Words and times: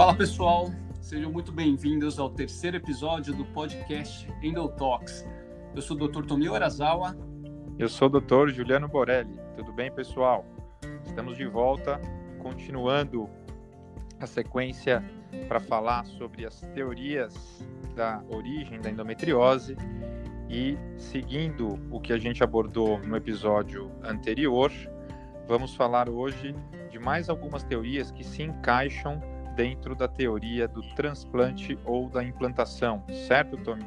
Fala 0.00 0.14
pessoal, 0.14 0.70
sejam 1.02 1.30
muito 1.30 1.52
bem-vindos 1.52 2.18
ao 2.18 2.30
terceiro 2.30 2.78
episódio 2.78 3.34
do 3.34 3.44
podcast 3.44 4.26
Endotalks. 4.42 5.26
Eu 5.74 5.82
sou 5.82 5.94
o 5.94 6.08
Dr. 6.08 6.24
Tomio 6.24 6.54
Arazawa. 6.54 7.14
Eu 7.78 7.86
sou 7.86 8.08
o 8.08 8.18
Dr. 8.18 8.48
Juliano 8.48 8.88
Borelli. 8.88 9.38
Tudo 9.54 9.74
bem, 9.74 9.92
pessoal? 9.92 10.46
Estamos 11.04 11.36
de 11.36 11.44
volta, 11.44 12.00
continuando 12.38 13.28
a 14.18 14.26
sequência 14.26 15.04
para 15.46 15.60
falar 15.60 16.06
sobre 16.06 16.46
as 16.46 16.62
teorias 16.72 17.62
da 17.94 18.24
origem 18.30 18.80
da 18.80 18.88
endometriose 18.88 19.76
e 20.48 20.78
seguindo 20.96 21.78
o 21.90 22.00
que 22.00 22.14
a 22.14 22.18
gente 22.18 22.42
abordou 22.42 22.98
no 23.00 23.16
episódio 23.16 23.92
anterior, 24.02 24.72
vamos 25.46 25.74
falar 25.74 26.08
hoje 26.08 26.54
de 26.90 26.98
mais 26.98 27.28
algumas 27.28 27.62
teorias 27.62 28.10
que 28.10 28.24
se 28.24 28.42
encaixam 28.42 29.20
dentro 29.60 29.94
da 29.94 30.08
teoria 30.08 30.66
do 30.66 30.82
transplante 30.94 31.78
ou 31.84 32.08
da 32.08 32.24
implantação, 32.24 33.04
certo, 33.28 33.58
Tommy? 33.58 33.84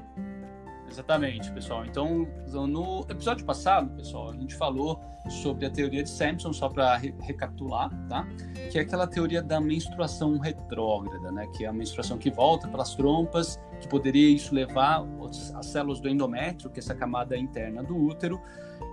Exatamente, 0.88 1.52
pessoal. 1.52 1.84
Então, 1.84 2.28
no 2.68 3.04
episódio 3.10 3.44
passado, 3.44 3.90
pessoal, 3.96 4.30
a 4.30 4.34
gente 4.34 4.54
falou 4.54 5.02
sobre 5.42 5.66
a 5.66 5.72
teoria 5.72 6.04
de 6.04 6.10
Sampson, 6.12 6.54
só 6.54 6.70
para 6.70 6.96
re 6.98 7.16
recapitular, 7.22 7.90
tá? 8.08 8.28
Que 8.72 8.78
é 8.78 8.82
aquela 8.82 9.08
teoria 9.08 9.42
da 9.42 9.60
menstruação 9.60 10.38
retrógrada, 10.38 11.32
né? 11.32 11.48
Que 11.58 11.66
é 11.66 11.68
a 11.70 11.74
menstruação 11.74 12.20
que 12.20 12.30
volta 12.30 12.68
pelas 12.68 12.94
trompas, 12.94 13.60
que 13.82 13.88
poderia 13.88 14.30
isso 14.30 14.54
levar 14.54 15.04
as 15.56 15.66
células 15.66 16.00
do 16.00 16.08
endométrio, 16.08 16.70
que 16.70 16.80
é 16.80 16.84
essa 16.84 16.94
camada 16.94 17.36
interna 17.36 17.82
do 17.82 17.98
útero, 17.98 18.40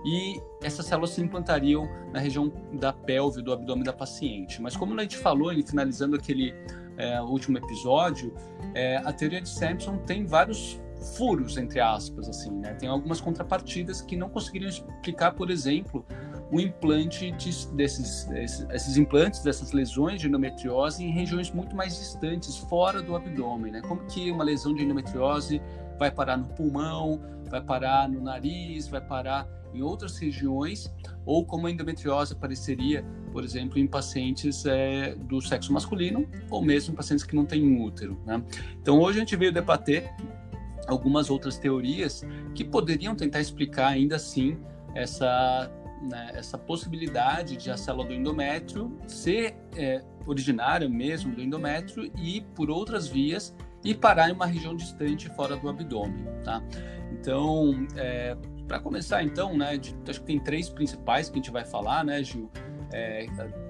e 0.05 0.41
essas 0.63 0.85
células 0.85 1.11
se 1.11 1.21
implantariam 1.21 1.87
na 2.11 2.19
região 2.19 2.51
da 2.73 2.91
pelve, 2.91 3.41
do 3.41 3.51
abdômen 3.53 3.83
da 3.83 3.93
paciente. 3.93 4.61
Mas 4.61 4.75
como 4.75 4.97
a 4.99 5.03
gente 5.03 5.17
falou, 5.17 5.51
finalizando 5.63 6.15
aquele 6.15 6.53
é, 6.97 7.21
último 7.21 7.57
episódio, 7.57 8.33
é, 8.73 8.97
a 8.97 9.13
teoria 9.13 9.41
de 9.41 9.49
Sampson 9.49 9.97
tem 9.99 10.25
vários 10.25 10.81
furos, 11.15 11.57
entre 11.57 11.79
aspas, 11.79 12.29
assim, 12.29 12.51
né? 12.51 12.73
Tem 12.75 12.87
algumas 12.87 13.19
contrapartidas 13.19 14.01
que 14.01 14.15
não 14.15 14.29
conseguiriam 14.29 14.69
explicar, 14.69 15.33
por 15.33 15.49
exemplo, 15.49 16.05
o 16.51 16.59
implante 16.59 17.31
de, 17.31 17.67
desses 17.69 18.29
esses, 18.29 18.67
esses, 18.69 18.97
implantes 18.97 19.41
dessas 19.41 19.71
lesões 19.71 20.19
de 20.19 20.27
endometriose 20.27 21.03
em 21.03 21.09
regiões 21.09 21.49
muito 21.51 21.75
mais 21.75 21.97
distantes, 21.97 22.57
fora 22.57 23.01
do 23.01 23.15
abdômen, 23.15 23.71
né? 23.71 23.81
Como 23.81 24.05
que 24.05 24.31
uma 24.31 24.43
lesão 24.43 24.73
de 24.73 24.83
endometriose 24.83 25.61
vai 25.97 26.11
parar 26.11 26.37
no 26.37 26.45
pulmão, 26.49 27.19
vai 27.51 27.61
parar 27.61 28.09
no 28.09 28.21
nariz, 28.21 28.87
vai 28.87 29.01
parar 29.01 29.47
em 29.73 29.81
outras 29.81 30.17
regiões, 30.17 30.91
ou 31.25 31.45
como 31.45 31.67
a 31.67 31.71
endometriose 31.71 32.33
apareceria, 32.33 33.05
por 33.31 33.43
exemplo, 33.43 33.77
em 33.77 33.87
pacientes 33.87 34.65
é, 34.65 35.15
do 35.15 35.41
sexo 35.41 35.71
masculino, 35.71 36.27
ou 36.49 36.61
mesmo 36.61 36.93
em 36.93 36.95
pacientes 36.95 37.23
que 37.23 37.35
não 37.35 37.45
têm 37.45 37.81
útero. 37.81 38.19
Né? 38.25 38.43
Então, 38.81 38.99
hoje 38.99 39.17
a 39.17 39.19
gente 39.19 39.35
veio 39.35 39.51
debater 39.51 40.11
algumas 40.87 41.29
outras 41.29 41.57
teorias 41.57 42.25
que 42.55 42.63
poderiam 42.63 43.15
tentar 43.15 43.39
explicar 43.39 43.87
ainda 43.87 44.15
assim 44.15 44.57
essa, 44.93 45.71
né, 46.01 46.31
essa 46.33 46.57
possibilidade 46.57 47.55
de 47.55 47.69
a 47.69 47.77
célula 47.77 48.07
do 48.07 48.13
endométrio 48.13 48.97
ser 49.07 49.55
é, 49.75 50.03
originária 50.25 50.89
mesmo 50.89 51.33
do 51.33 51.41
endométrio 51.41 52.11
e 52.17 52.41
por 52.55 52.69
outras 52.69 53.07
vias 53.07 53.55
e 53.83 53.95
parar 53.95 54.29
em 54.29 54.33
uma 54.33 54.45
região 54.45 54.75
distante 54.75 55.29
fora 55.29 55.55
do 55.55 55.67
abdômen, 55.67 56.25
tá? 56.43 56.61
Então, 57.21 57.87
é, 57.95 58.35
para 58.67 58.79
começar 58.79 59.23
então, 59.23 59.55
né, 59.55 59.77
de, 59.77 59.95
acho 60.09 60.19
que 60.21 60.25
tem 60.25 60.39
três 60.39 60.69
principais 60.69 61.29
que 61.29 61.35
a 61.35 61.37
gente 61.37 61.51
vai 61.51 61.63
falar, 61.63 62.03
né, 62.03 62.23
Gil? 62.23 62.49
É, 62.91 63.25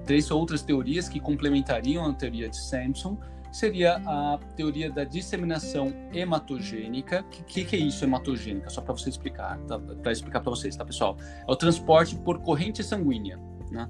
três 0.05 0.31
outras 0.31 0.63
teorias 0.63 1.07
que 1.07 1.19
complementariam 1.19 2.09
a 2.09 2.13
teoria 2.13 2.49
de 2.49 2.57
Sampson 2.57 3.19
seria 3.51 3.97
a 4.05 4.39
teoria 4.55 4.89
da 4.89 5.03
disseminação 5.03 5.93
hematogênica. 6.13 7.21
O 7.21 7.43
que, 7.45 7.65
que, 7.65 7.75
é 7.75 7.79
isso, 7.79 8.03
hematogênica? 8.05 8.69
Só 8.69 8.81
para 8.81 8.93
você 8.93 9.09
explicar, 9.09 9.59
tá? 9.67 9.77
para 9.77 10.11
explicar 10.11 10.39
para 10.39 10.49
vocês, 10.49 10.75
tá, 10.75 10.85
pessoal? 10.85 11.17
É 11.45 11.51
o 11.51 11.55
transporte 11.55 12.15
por 12.15 12.39
corrente 12.39 12.81
sanguínea. 12.81 13.37
Né? 13.69 13.89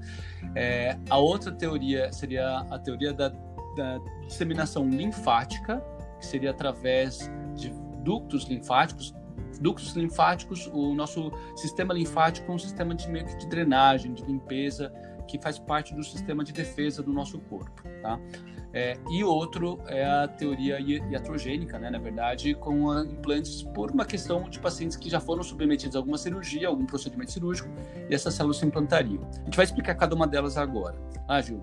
É, 0.55 0.97
a 1.09 1.17
outra 1.17 1.51
teoria 1.51 2.11
seria 2.11 2.57
a 2.69 2.79
teoria 2.79 3.13
da, 3.13 3.29
da 3.29 3.99
disseminação 4.25 4.89
linfática, 4.89 5.81
que 6.19 6.25
seria 6.25 6.49
através 6.49 7.31
de 7.55 7.71
ductos 8.03 8.45
linfáticos, 8.45 9.13
ductos 9.59 9.93
linfáticos, 9.93 10.67
o 10.73 10.93
nosso 10.93 11.31
sistema 11.55 11.93
linfático 11.93 12.51
é 12.51 12.55
um 12.55 12.59
sistema 12.59 12.95
de 12.95 13.09
meio 13.09 13.25
que 13.25 13.37
de 13.37 13.47
drenagem, 13.47 14.13
de 14.13 14.23
limpeza, 14.23 14.91
que 15.27 15.39
faz 15.39 15.57
parte 15.57 15.95
do 15.95 16.03
sistema 16.03 16.43
de 16.43 16.51
defesa 16.51 17.01
do 17.01 17.13
nosso 17.13 17.39
corpo, 17.39 17.83
tá? 18.01 18.19
É, 18.73 18.97
e 19.09 19.23
outro 19.23 19.81
é 19.87 20.05
a 20.05 20.27
teoria 20.27 20.79
iatrogênica, 20.79 21.77
né, 21.77 21.89
na 21.89 21.99
verdade, 21.99 22.53
com 22.55 22.97
implantes 23.03 23.63
por 23.63 23.91
uma 23.91 24.05
questão 24.05 24.49
de 24.49 24.59
pacientes 24.59 24.95
que 24.95 25.09
já 25.09 25.19
foram 25.19 25.43
submetidos 25.43 25.95
a 25.95 25.99
alguma 25.99 26.17
cirurgia, 26.17 26.67
algum 26.67 26.85
procedimento 26.85 27.31
cirúrgico, 27.31 27.69
e 28.09 28.15
essas 28.15 28.33
células 28.33 28.57
se 28.57 28.65
implantariam. 28.65 29.29
A 29.41 29.43
gente 29.45 29.55
vai 29.55 29.65
explicar 29.65 29.95
cada 29.95 30.15
uma 30.15 30.25
delas 30.25 30.57
agora. 30.57 30.97
Ah, 31.27 31.41
Gil? 31.41 31.61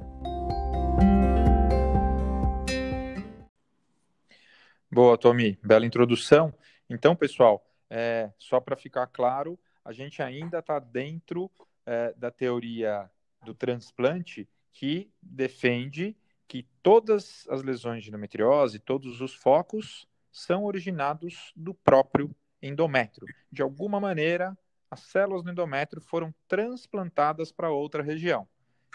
Boa, 4.90 5.16
Tommy. 5.16 5.58
Bela 5.62 5.86
introdução. 5.86 6.52
Então, 6.90 7.14
pessoal, 7.14 7.62
é, 7.90 8.32
só 8.38 8.60
para 8.60 8.76
ficar 8.76 9.06
claro, 9.06 9.58
a 9.84 9.92
gente 9.92 10.22
ainda 10.22 10.58
está 10.58 10.78
dentro 10.78 11.50
é, 11.86 12.12
da 12.14 12.30
teoria 12.30 13.10
do 13.44 13.54
transplante 13.54 14.48
que 14.72 15.10
defende 15.22 16.16
que 16.46 16.66
todas 16.82 17.46
as 17.48 17.62
lesões 17.62 18.02
de 18.02 18.10
endometriose, 18.10 18.78
todos 18.78 19.20
os 19.20 19.34
focos, 19.34 20.08
são 20.30 20.64
originados 20.64 21.52
do 21.54 21.74
próprio 21.74 22.34
endométrio. 22.62 23.26
De 23.50 23.62
alguma 23.62 24.00
maneira, 24.00 24.56
as 24.90 25.00
células 25.00 25.42
do 25.42 25.50
endométrio 25.50 26.00
foram 26.00 26.34
transplantadas 26.46 27.52
para 27.52 27.70
outra 27.70 28.02
região. 28.02 28.48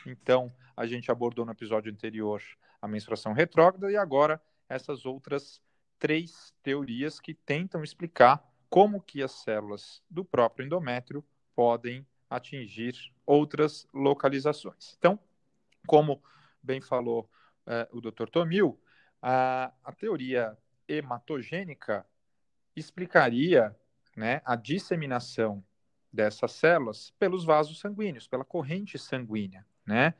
Então, 0.05 0.53
a 0.75 0.85
gente 0.85 1.11
abordou 1.11 1.45
no 1.45 1.51
episódio 1.51 1.91
anterior 1.91 2.41
a 2.81 2.87
menstruação 2.87 3.33
retrógrada 3.33 3.91
e 3.91 3.95
agora 3.95 4.41
essas 4.67 5.05
outras 5.05 5.61
três 5.99 6.53
teorias 6.63 7.19
que 7.19 7.33
tentam 7.33 7.83
explicar 7.83 8.43
como 8.73 8.99
que 8.99 9.21
as 9.21 9.33
células 9.33 10.01
do 10.09 10.25
próprio 10.25 10.65
endométrio 10.65 11.23
podem 11.55 12.03
atingir 12.27 12.95
outras 13.23 13.87
localizações. 13.93 14.95
Então, 14.97 15.19
como 15.85 16.23
bem 16.59 16.81
falou 16.81 17.29
uh, 17.67 17.95
o 17.95 18.01
Dr. 18.01 18.27
Tomil, 18.31 18.81
a, 19.21 19.71
a 19.83 19.91
teoria 19.91 20.57
hematogênica 20.87 22.03
explicaria 22.75 23.77
né, 24.17 24.41
a 24.43 24.55
disseminação 24.55 25.63
dessas 26.11 26.53
células 26.53 27.13
pelos 27.19 27.45
vasos 27.45 27.79
sanguíneos, 27.79 28.27
pela 28.27 28.43
corrente 28.43 28.97
sanguínea. 28.97 29.63
Né? 29.85 30.15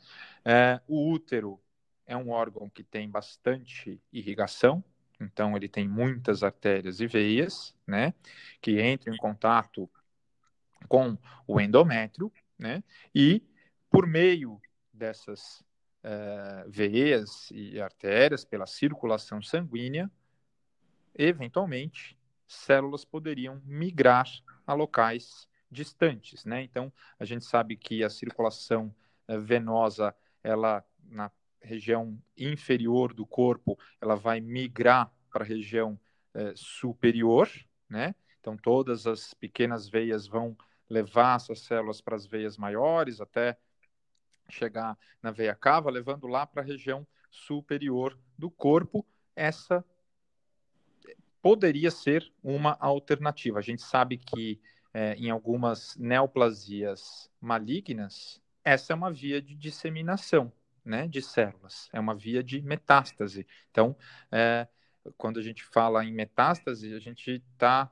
É, 0.46 0.80
o 0.88 1.12
útero 1.12 1.60
é 2.06 2.16
um 2.16 2.30
órgão 2.30 2.70
que 2.70 2.84
tem 2.84 3.10
bastante 3.10 4.00
irrigação, 4.12 4.84
então 5.24 5.56
ele 5.56 5.68
tem 5.68 5.88
muitas 5.88 6.44
artérias 6.44 7.00
e 7.00 7.08
veias, 7.08 7.76
né, 7.88 8.14
que 8.62 8.82
entram 8.82 9.14
em 9.14 9.18
contato 9.18 9.90
com 10.88 11.18
o 11.48 11.60
endométrio, 11.60 12.32
né, 12.58 12.84
e 13.14 13.42
por 13.90 14.06
meio 14.08 14.60
dessas 14.92 15.64
uh, 16.04 16.70
veias 16.70 17.50
e 17.52 17.80
artérias, 17.82 18.44
pela 18.46 18.66
circulação 18.66 19.42
sanguínea, 19.42 20.12
eventualmente, 21.16 22.18
células 22.48 23.06
poderiam 23.06 23.62
migrar 23.66 24.28
a 24.66 24.74
locais 24.74 25.48
distantes, 25.72 26.46
né? 26.46 26.62
Então, 26.62 26.94
a 27.20 27.26
gente 27.26 27.46
sabe 27.46 27.76
que 27.76 28.04
a 28.04 28.10
circulação 28.10 28.94
uh, 29.28 29.40
venosa, 29.40 30.16
ela 30.44 30.86
na 31.06 31.32
região 31.62 32.20
inferior 32.38 33.14
do 33.14 33.26
corpo, 33.26 33.78
ela 34.02 34.16
vai 34.16 34.40
migrar 34.40 35.12
para 35.34 35.44
a 35.44 35.48
região 35.48 36.00
uh, 36.36 36.56
superior, 36.56 37.50
né? 37.90 38.16
Então, 38.40 38.56
todas 38.56 39.08
as 39.08 39.34
pequenas 39.34 39.90
veias 39.90 40.28
vão 40.28 40.56
levar 40.90 41.38
essas 41.38 41.62
células 41.62 42.00
para 42.00 42.16
as 42.16 42.26
veias 42.26 42.58
maiores, 42.58 43.20
até 43.20 43.58
chegar 44.50 44.98
na 45.22 45.32
veia 45.32 45.56
cava, 45.56 45.90
levando 45.90 46.28
lá 46.28 46.46
para 46.46 46.62
a 46.62 46.66
região 46.66 47.08
superior 47.32 48.18
do 48.38 48.52
corpo. 48.52 49.06
Essa 49.36 49.84
poderia 51.42 51.90
ser 51.90 52.32
uma 52.44 52.78
alternativa. 52.80 53.60
A 53.60 53.62
gente 53.62 53.82
sabe 53.82 54.18
que 54.18 54.62
é, 54.94 55.16
em 55.16 55.30
algumas 55.30 55.96
neoplasias 55.98 57.32
malignas, 57.42 58.42
essa 58.64 58.94
é 58.94 58.96
uma 58.96 59.12
via 59.12 59.42
de 59.42 59.56
disseminação 59.56 60.54
né, 60.86 61.08
de 61.08 61.22
células, 61.22 61.90
é 61.94 62.00
uma 62.00 62.14
via 62.14 62.44
de 62.44 62.62
metástase. 62.62 63.48
Então, 63.72 63.96
é, 64.32 64.68
quando 65.18 65.40
a 65.40 65.44
gente 65.44 65.64
fala 65.64 66.04
em 66.06 66.14
metástase, 66.14 66.94
a 66.94 67.00
gente 67.00 67.44
está 67.56 67.92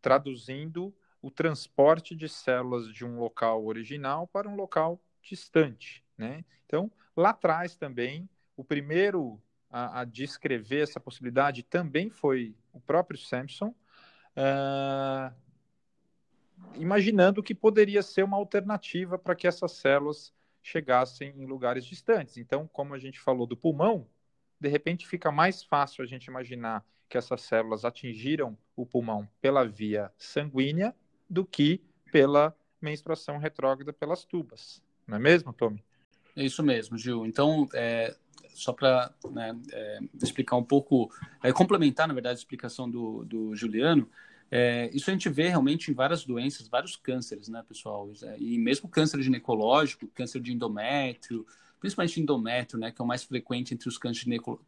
traduzindo 0.00 0.94
o 1.20 1.30
transporte 1.30 2.16
de 2.16 2.28
células 2.28 2.92
de 2.92 3.04
um 3.04 3.18
local 3.18 3.64
original 3.64 4.26
para 4.26 4.48
um 4.48 4.56
local 4.56 5.00
distante, 5.22 6.04
né? 6.18 6.44
Então, 6.66 6.90
lá 7.16 7.30
atrás 7.30 7.76
também, 7.76 8.28
o 8.56 8.64
primeiro 8.64 9.40
a, 9.70 10.00
a 10.00 10.04
descrever 10.04 10.82
essa 10.82 11.00
possibilidade 11.00 11.62
também 11.62 12.10
foi 12.10 12.54
o 12.72 12.80
próprio 12.80 13.18
Sampson, 13.18 13.74
uh, 14.36 15.34
imaginando 16.74 17.42
que 17.42 17.54
poderia 17.54 18.02
ser 18.02 18.22
uma 18.24 18.36
alternativa 18.36 19.18
para 19.18 19.34
que 19.34 19.46
essas 19.46 19.72
células 19.72 20.32
chegassem 20.60 21.30
em 21.36 21.46
lugares 21.46 21.84
distantes. 21.84 22.36
Então, 22.36 22.68
como 22.68 22.94
a 22.94 22.98
gente 22.98 23.18
falou 23.18 23.46
do 23.46 23.56
pulmão, 23.56 24.06
de 24.62 24.68
repente 24.68 25.06
fica 25.08 25.32
mais 25.32 25.64
fácil 25.64 26.04
a 26.04 26.06
gente 26.06 26.26
imaginar 26.26 26.84
que 27.08 27.18
essas 27.18 27.42
células 27.42 27.84
atingiram 27.84 28.56
o 28.76 28.86
pulmão 28.86 29.28
pela 29.40 29.66
via 29.66 30.10
sanguínea 30.16 30.94
do 31.28 31.44
que 31.44 31.82
pela 32.12 32.56
menstruação 32.80 33.38
retrógrada 33.38 33.92
pelas 33.92 34.24
tubas. 34.24 34.80
Não 35.06 35.16
é 35.16 35.18
mesmo, 35.18 35.52
Tommy? 35.52 35.82
É 36.36 36.44
isso 36.44 36.62
mesmo, 36.62 36.96
Gil. 36.96 37.26
Então, 37.26 37.68
é, 37.74 38.14
só 38.54 38.72
para 38.72 39.12
né, 39.30 39.58
é, 39.72 39.98
explicar 40.22 40.56
um 40.56 40.64
pouco, 40.64 41.12
é, 41.42 41.52
complementar, 41.52 42.06
na 42.06 42.14
verdade, 42.14 42.36
a 42.36 42.38
explicação 42.38 42.88
do, 42.88 43.24
do 43.24 43.56
Juliano, 43.56 44.08
é, 44.48 44.90
isso 44.94 45.10
a 45.10 45.12
gente 45.12 45.28
vê 45.28 45.48
realmente 45.48 45.90
em 45.90 45.94
várias 45.94 46.24
doenças, 46.24 46.68
vários 46.68 46.94
cânceres, 46.94 47.48
né, 47.48 47.64
pessoal? 47.66 48.10
É, 48.22 48.36
e 48.38 48.58
mesmo 48.58 48.88
câncer 48.88 49.20
ginecológico, 49.22 50.06
câncer 50.14 50.40
de 50.40 50.52
endométrio, 50.52 51.44
principalmente 51.82 52.20
endométrio, 52.20 52.78
né, 52.78 52.92
que 52.92 53.02
é 53.02 53.04
o 53.04 53.06
mais 53.06 53.24
frequente 53.24 53.74
entre 53.74 53.88
os 53.88 53.98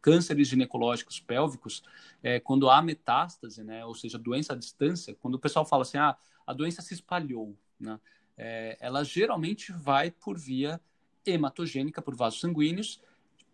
cânceres 0.01 0.49
ginecológicos 0.49 1.17
pélvicos, 1.17 1.81
é, 2.21 2.41
quando 2.41 2.69
há 2.69 2.81
metástase, 2.81 3.63
né, 3.63 3.85
ou 3.85 3.95
seja, 3.95 4.19
doença 4.19 4.51
à 4.51 4.55
distância, 4.57 5.15
quando 5.21 5.35
o 5.35 5.39
pessoal 5.39 5.65
fala 5.65 5.83
assim, 5.83 5.97
ah, 5.97 6.17
a 6.45 6.51
doença 6.51 6.81
se 6.81 6.93
espalhou, 6.93 7.55
né, 7.79 7.97
é, 8.37 8.77
ela 8.81 9.01
geralmente 9.05 9.71
vai 9.71 10.11
por 10.11 10.37
via 10.37 10.79
hematogênica, 11.25 12.01
por 12.01 12.13
vasos 12.17 12.41
sanguíneos, 12.41 13.01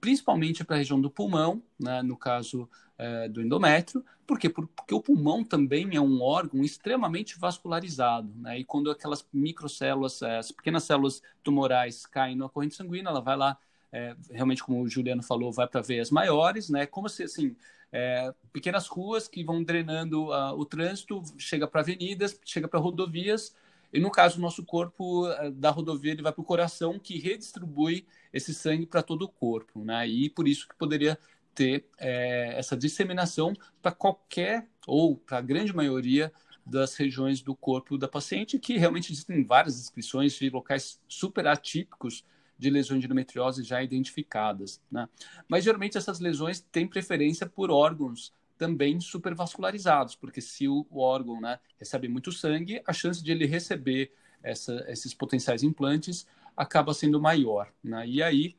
principalmente 0.01 0.63
para 0.63 0.75
a 0.75 0.79
região 0.79 0.99
do 0.99 1.09
pulmão, 1.09 1.61
né, 1.79 2.01
no 2.01 2.17
caso 2.17 2.67
é, 2.97 3.29
do 3.29 3.41
endométrio, 3.41 4.03
por 4.27 4.39
quê? 4.39 4.49
Porque 4.49 4.93
o 4.93 5.01
pulmão 5.01 5.43
também 5.43 5.95
é 5.95 6.01
um 6.01 6.21
órgão 6.21 6.63
extremamente 6.63 7.39
vascularizado, 7.39 8.33
né, 8.35 8.59
e 8.59 8.65
quando 8.65 8.89
aquelas 8.89 9.25
microcélulas, 9.31 10.21
é, 10.23 10.39
as 10.39 10.51
pequenas 10.51 10.83
células 10.83 11.21
tumorais 11.43 12.05
caem 12.05 12.35
na 12.35 12.49
corrente 12.49 12.75
sanguínea, 12.75 13.09
ela 13.09 13.21
vai 13.21 13.37
lá, 13.37 13.57
é, 13.91 14.15
realmente 14.31 14.63
como 14.63 14.81
o 14.81 14.89
Juliano 14.89 15.21
falou, 15.21 15.51
vai 15.51 15.67
para 15.67 15.81
veias 15.81 16.09
maiores, 16.09 16.69
né, 16.69 16.85
como 16.87 17.07
se, 17.07 17.23
assim, 17.23 17.55
é, 17.91 18.33
pequenas 18.53 18.87
ruas 18.87 19.27
que 19.27 19.43
vão 19.43 19.63
drenando 19.63 20.29
uh, 20.29 20.57
o 20.57 20.65
trânsito, 20.65 21.21
chega 21.37 21.67
para 21.67 21.81
avenidas, 21.81 22.39
chega 22.45 22.67
para 22.67 22.79
rodovias, 22.79 23.53
e 23.93 23.99
no 23.99 24.09
caso, 24.09 24.37
o 24.37 24.41
nosso 24.41 24.63
corpo 24.63 25.27
uh, 25.27 25.51
da 25.51 25.69
rodovia 25.69 26.11
ele 26.11 26.21
vai 26.21 26.31
para 26.31 26.41
o 26.41 26.45
coração, 26.45 26.97
que 26.97 27.19
redistribui 27.19 28.05
esse 28.31 28.53
sangue 28.53 28.85
para 28.85 29.03
todo 29.03 29.23
o 29.23 29.29
corpo, 29.29 29.83
né? 29.83 30.07
E 30.07 30.29
por 30.29 30.47
isso 30.47 30.67
que 30.67 30.75
poderia 30.75 31.17
ter 31.53 31.85
é, 31.97 32.57
essa 32.57 32.77
disseminação 32.77 33.53
para 33.81 33.91
qualquer 33.91 34.67
ou 34.87 35.17
para 35.17 35.39
a 35.39 35.41
grande 35.41 35.75
maioria 35.75 36.31
das 36.65 36.95
regiões 36.95 37.41
do 37.41 37.55
corpo 37.55 37.97
da 37.97 38.07
paciente, 38.07 38.59
que 38.59 38.77
realmente 38.77 39.11
existem 39.11 39.43
várias 39.43 39.75
descrições 39.75 40.33
de 40.33 40.49
locais 40.49 40.99
super 41.07 41.47
atípicos 41.47 42.23
de 42.57 42.69
lesões 42.69 42.99
de 42.99 43.07
endometriose 43.07 43.63
já 43.63 43.81
identificadas. 43.81 44.79
Né? 44.89 45.09
Mas 45.47 45.63
geralmente 45.63 45.97
essas 45.97 46.19
lesões 46.19 46.61
têm 46.71 46.87
preferência 46.87 47.47
por 47.47 47.71
órgãos 47.71 48.31
também 48.61 48.99
supervascularizados, 48.99 50.13
porque 50.13 50.39
se 50.39 50.67
o, 50.67 50.85
órgão 50.91 51.41
né, 51.41 51.59
recebe 51.79 52.07
muito 52.07 52.31
sangue, 52.31 52.79
a 52.85 52.93
chance 52.93 53.23
de 53.23 53.31
ele 53.31 53.47
receber 53.47 54.13
essa, 54.43 54.85
esses 54.87 55.15
potenciais 55.15 55.63
implantes 55.63 56.27
acaba 56.55 56.93
sendo 56.93 57.19
maior. 57.19 57.73
Né? 57.83 58.07
E 58.07 58.21
aí, 58.21 58.55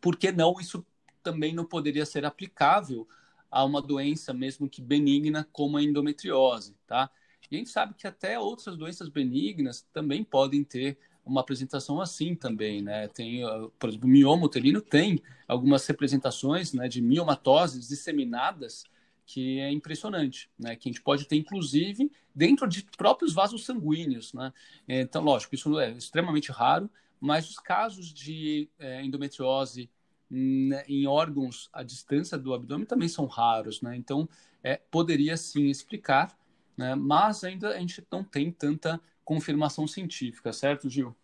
por 0.00 0.16
que 0.16 0.30
não 0.30 0.60
isso 0.60 0.86
também 1.20 1.52
não 1.52 1.64
poderia 1.64 2.06
ser 2.06 2.24
aplicável 2.24 3.08
a 3.50 3.64
uma 3.64 3.82
doença 3.82 4.32
mesmo 4.32 4.68
que 4.68 4.80
benigna 4.80 5.48
como 5.50 5.78
a 5.78 5.82
endometriose, 5.82 6.76
tá? 6.86 7.10
E 7.50 7.56
a 7.56 7.58
gente 7.58 7.70
sabe 7.70 7.94
que 7.94 8.06
até 8.06 8.38
outras 8.38 8.76
doenças 8.76 9.08
benignas 9.08 9.82
também 9.92 10.22
podem 10.22 10.62
ter 10.62 10.96
uma 11.24 11.40
apresentação 11.40 12.00
assim 12.00 12.36
também, 12.36 12.82
né? 12.82 13.08
Tem, 13.08 13.42
ah, 13.42 13.68
por 13.80 13.88
exemplo, 13.88 14.06
o 14.06 14.12
mioma 14.12 14.46
uterino 14.46 14.80
tem 14.80 15.20
algumas 15.48 15.84
representações 15.86 16.72
né, 16.72 16.86
de 16.86 17.02
miomatoses 17.02 17.88
disseminadas 17.88 18.84
que 19.26 19.60
é 19.60 19.70
impressionante, 19.70 20.50
né? 20.58 20.76
Que 20.76 20.88
a 20.88 20.92
gente 20.92 21.02
pode 21.02 21.26
ter, 21.26 21.36
inclusive, 21.36 22.10
dentro 22.34 22.68
de 22.68 22.82
próprios 22.96 23.32
vasos 23.32 23.64
sanguíneos, 23.64 24.32
né? 24.34 24.52
Então, 24.88 25.22
lógico, 25.22 25.54
isso 25.54 25.78
é 25.78 25.90
extremamente 25.92 26.52
raro, 26.52 26.90
mas 27.20 27.48
os 27.48 27.58
casos 27.58 28.12
de 28.12 28.68
é, 28.78 29.02
endometriose 29.02 29.90
né, 30.30 30.84
em 30.88 31.06
órgãos 31.06 31.70
à 31.72 31.82
distância 31.82 32.36
do 32.36 32.52
abdômen 32.52 32.86
também 32.86 33.08
são 33.08 33.26
raros, 33.26 33.80
né? 33.80 33.96
Então, 33.96 34.28
é, 34.62 34.76
poderia 34.90 35.36
sim 35.36 35.66
explicar, 35.66 36.36
né? 36.76 36.94
Mas 36.94 37.44
ainda 37.44 37.70
a 37.70 37.78
gente 37.78 38.06
não 38.10 38.22
tem 38.22 38.50
tanta 38.50 39.00
confirmação 39.24 39.86
científica, 39.86 40.52
certo, 40.52 40.88
Gil? 40.88 41.16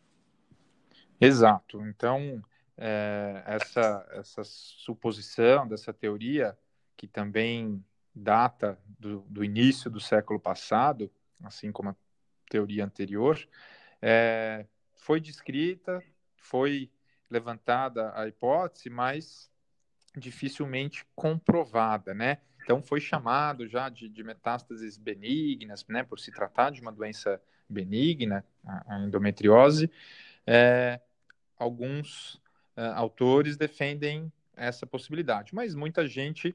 Exato. 1.20 1.84
Então, 1.86 2.42
é, 2.76 3.42
essa, 3.44 4.06
essa 4.12 4.42
suposição 4.42 5.68
dessa 5.68 5.92
teoria, 5.92 6.56
que 6.96 7.06
também 7.06 7.84
data 8.20 8.78
do, 8.98 9.20
do, 9.28 9.42
início 9.44 9.90
do 9.90 10.00
século 10.00 10.38
passado, 10.38 11.10
assim 11.42 11.72
como 11.72 11.90
a 11.90 11.96
teoria 12.48 12.84
anterior, 12.84 13.38
é, 14.00 14.66
foi 14.94 15.20
descrita, 15.20 16.02
foi 16.36 16.90
levantada 17.30 18.12
a 18.14 18.28
hipótese, 18.28 18.90
mas 18.90 19.50
dificilmente 20.16 21.06
comprovada, 21.14 22.12
né? 22.12 22.38
Então 22.62 22.82
foi 22.82 23.00
chamado 23.00 23.66
já 23.66 23.88
de, 23.88 24.08
de 24.08 24.22
metástases 24.22 24.98
benignas, 24.98 25.84
né, 25.88 26.02
por 26.02 26.18
se 26.18 26.30
tratar 26.30 26.70
de 26.70 26.80
uma 26.80 26.92
doença 26.92 27.40
benigna, 27.68 28.44
a 28.64 28.98
endometriose. 28.98 29.90
É, 30.46 31.00
alguns 31.56 32.40
é, 32.76 32.86
autores 32.88 33.56
defendem 33.56 34.30
essa 34.56 34.86
possibilidade, 34.86 35.54
mas 35.54 35.74
muita 35.74 36.06
gente 36.06 36.54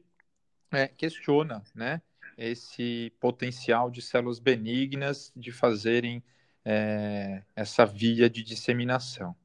é, 0.71 0.87
questiona, 0.87 1.63
né, 1.73 2.01
esse 2.37 3.13
potencial 3.19 3.89
de 3.89 4.01
células 4.01 4.39
benignas 4.39 5.31
de 5.35 5.51
fazerem 5.51 6.23
é, 6.63 7.43
essa 7.55 7.85
via 7.85 8.29
de 8.29 8.43
disseminação. 8.43 9.35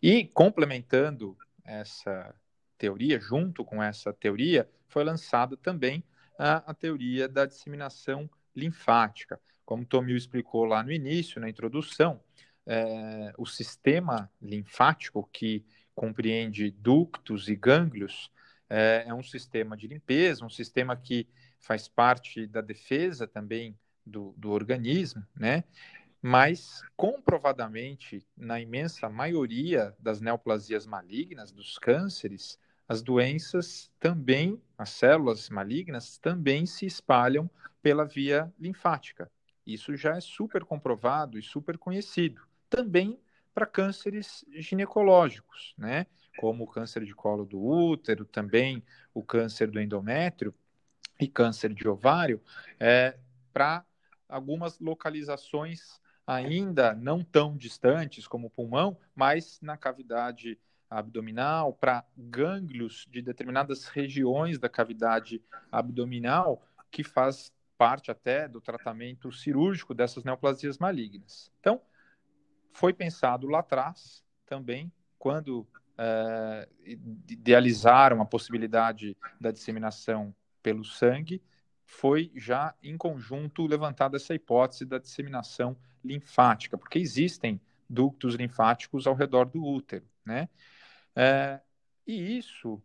E 0.00 0.26
complementando 0.26 1.36
essa 1.64 2.34
teoria, 2.76 3.18
junto 3.20 3.64
com 3.64 3.82
essa 3.82 4.12
teoria, 4.12 4.68
foi 4.88 5.04
lançada 5.04 5.56
também 5.56 6.04
a, 6.38 6.70
a 6.70 6.74
teoria 6.74 7.28
da 7.28 7.46
disseminação 7.46 8.28
linfática. 8.54 9.40
Como 9.64 9.84
Tomil 9.84 10.16
explicou 10.16 10.64
lá 10.64 10.82
no 10.82 10.92
início, 10.92 11.40
na 11.40 11.48
introdução, 11.48 12.20
é, 12.66 13.32
o 13.38 13.46
sistema 13.46 14.30
linfático, 14.40 15.28
que 15.32 15.64
compreende 15.94 16.70
ductos 16.70 17.48
e 17.48 17.56
gânglios, 17.56 18.30
é, 18.74 19.04
é, 19.06 19.12
um 19.12 19.22
sistema 19.22 19.76
de 19.76 19.86
limpeza, 19.86 20.42
um 20.42 20.48
sistema 20.48 20.96
que 20.96 21.28
faz 21.60 21.88
parte 21.88 22.46
da 22.46 22.62
defesa 22.62 23.26
também 23.26 23.78
do, 24.04 24.34
do 24.38 24.50
organismo, 24.50 25.22
né? 25.36 25.62
Mas, 26.22 26.80
comprovadamente, 26.96 28.24
na 28.34 28.58
imensa 28.60 29.10
maioria 29.10 29.94
das 29.98 30.22
neoplasias 30.22 30.86
malignas, 30.86 31.52
dos 31.52 31.76
cânceres, 31.76 32.58
as 32.88 33.02
doenças 33.02 33.92
também, 34.00 34.58
as 34.78 34.90
células 34.90 35.50
malignas 35.50 36.16
também 36.16 36.64
se 36.64 36.86
espalham 36.86 37.50
pela 37.82 38.06
via 38.06 38.50
linfática. 38.58 39.30
Isso 39.66 39.94
já 39.96 40.16
é 40.16 40.20
super 40.20 40.64
comprovado 40.64 41.38
e 41.38 41.42
super 41.42 41.76
conhecido. 41.76 42.40
Também 42.70 43.20
para 43.54 43.66
cânceres 43.66 44.44
ginecológicos, 44.52 45.74
né? 45.76 46.06
Como 46.38 46.64
o 46.64 46.66
câncer 46.66 47.04
de 47.04 47.14
colo 47.14 47.44
do 47.44 47.62
útero, 47.62 48.24
também 48.24 48.82
o 49.12 49.22
câncer 49.22 49.70
do 49.70 49.80
endométrio 49.80 50.54
e 51.20 51.28
câncer 51.28 51.74
de 51.74 51.86
ovário, 51.86 52.42
é, 52.80 53.18
para 53.52 53.84
algumas 54.28 54.78
localizações 54.80 56.00
ainda 56.26 56.94
não 56.94 57.22
tão 57.22 57.56
distantes 57.56 58.26
como 58.26 58.46
o 58.46 58.50
pulmão, 58.50 58.96
mas 59.14 59.60
na 59.60 59.76
cavidade 59.76 60.58
abdominal, 60.88 61.72
para 61.72 62.04
gânglios 62.16 63.06
de 63.10 63.22
determinadas 63.22 63.86
regiões 63.86 64.58
da 64.58 64.68
cavidade 64.68 65.42
abdominal, 65.70 66.62
que 66.90 67.02
faz 67.02 67.52
parte 67.78 68.10
até 68.10 68.46
do 68.46 68.60
tratamento 68.60 69.32
cirúrgico 69.32 69.94
dessas 69.94 70.22
neoplasias 70.22 70.78
malignas. 70.78 71.50
Então, 71.60 71.80
foi 72.72 72.92
pensado 72.92 73.46
lá 73.46 73.60
atrás 73.60 74.24
também, 74.46 74.92
quando 75.18 75.66
é, 75.96 76.68
idealizaram 77.28 78.20
a 78.20 78.26
possibilidade 78.26 79.16
da 79.40 79.50
disseminação 79.50 80.34
pelo 80.62 80.84
sangue, 80.84 81.42
foi 81.84 82.32
já 82.34 82.74
em 82.82 82.96
conjunto 82.96 83.66
levantada 83.66 84.16
essa 84.16 84.34
hipótese 84.34 84.84
da 84.84 84.98
disseminação 84.98 85.76
linfática, 86.02 86.78
porque 86.78 86.98
existem 86.98 87.60
ductos 87.88 88.34
linfáticos 88.34 89.06
ao 89.06 89.14
redor 89.14 89.44
do 89.44 89.62
útero, 89.62 90.06
né? 90.24 90.48
É, 91.14 91.60
e 92.06 92.38
isso 92.38 92.82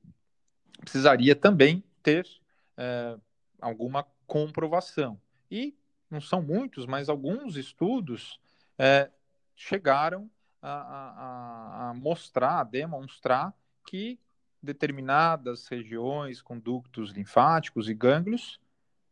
precisaria 0.81 1.35
também 1.35 1.83
ter 2.03 2.27
é, 2.75 3.17
alguma 3.59 4.05
comprovação. 4.25 5.19
E 5.49 5.75
não 6.09 6.21
são 6.21 6.41
muitos, 6.41 6.85
mas 6.85 7.09
alguns 7.09 7.55
estudos 7.55 8.39
é, 8.77 9.09
chegaram 9.57 10.29
a, 10.61 10.71
a, 10.71 11.89
a, 11.89 11.93
mostrar, 11.95 12.61
a 12.61 12.63
demonstrar 12.63 13.53
que 13.85 14.19
determinadas 14.61 15.67
regiões 15.67 16.41
com 16.41 16.57
ductos 16.57 17.11
linfáticos 17.11 17.89
e 17.89 17.93
gânglios 17.93 18.59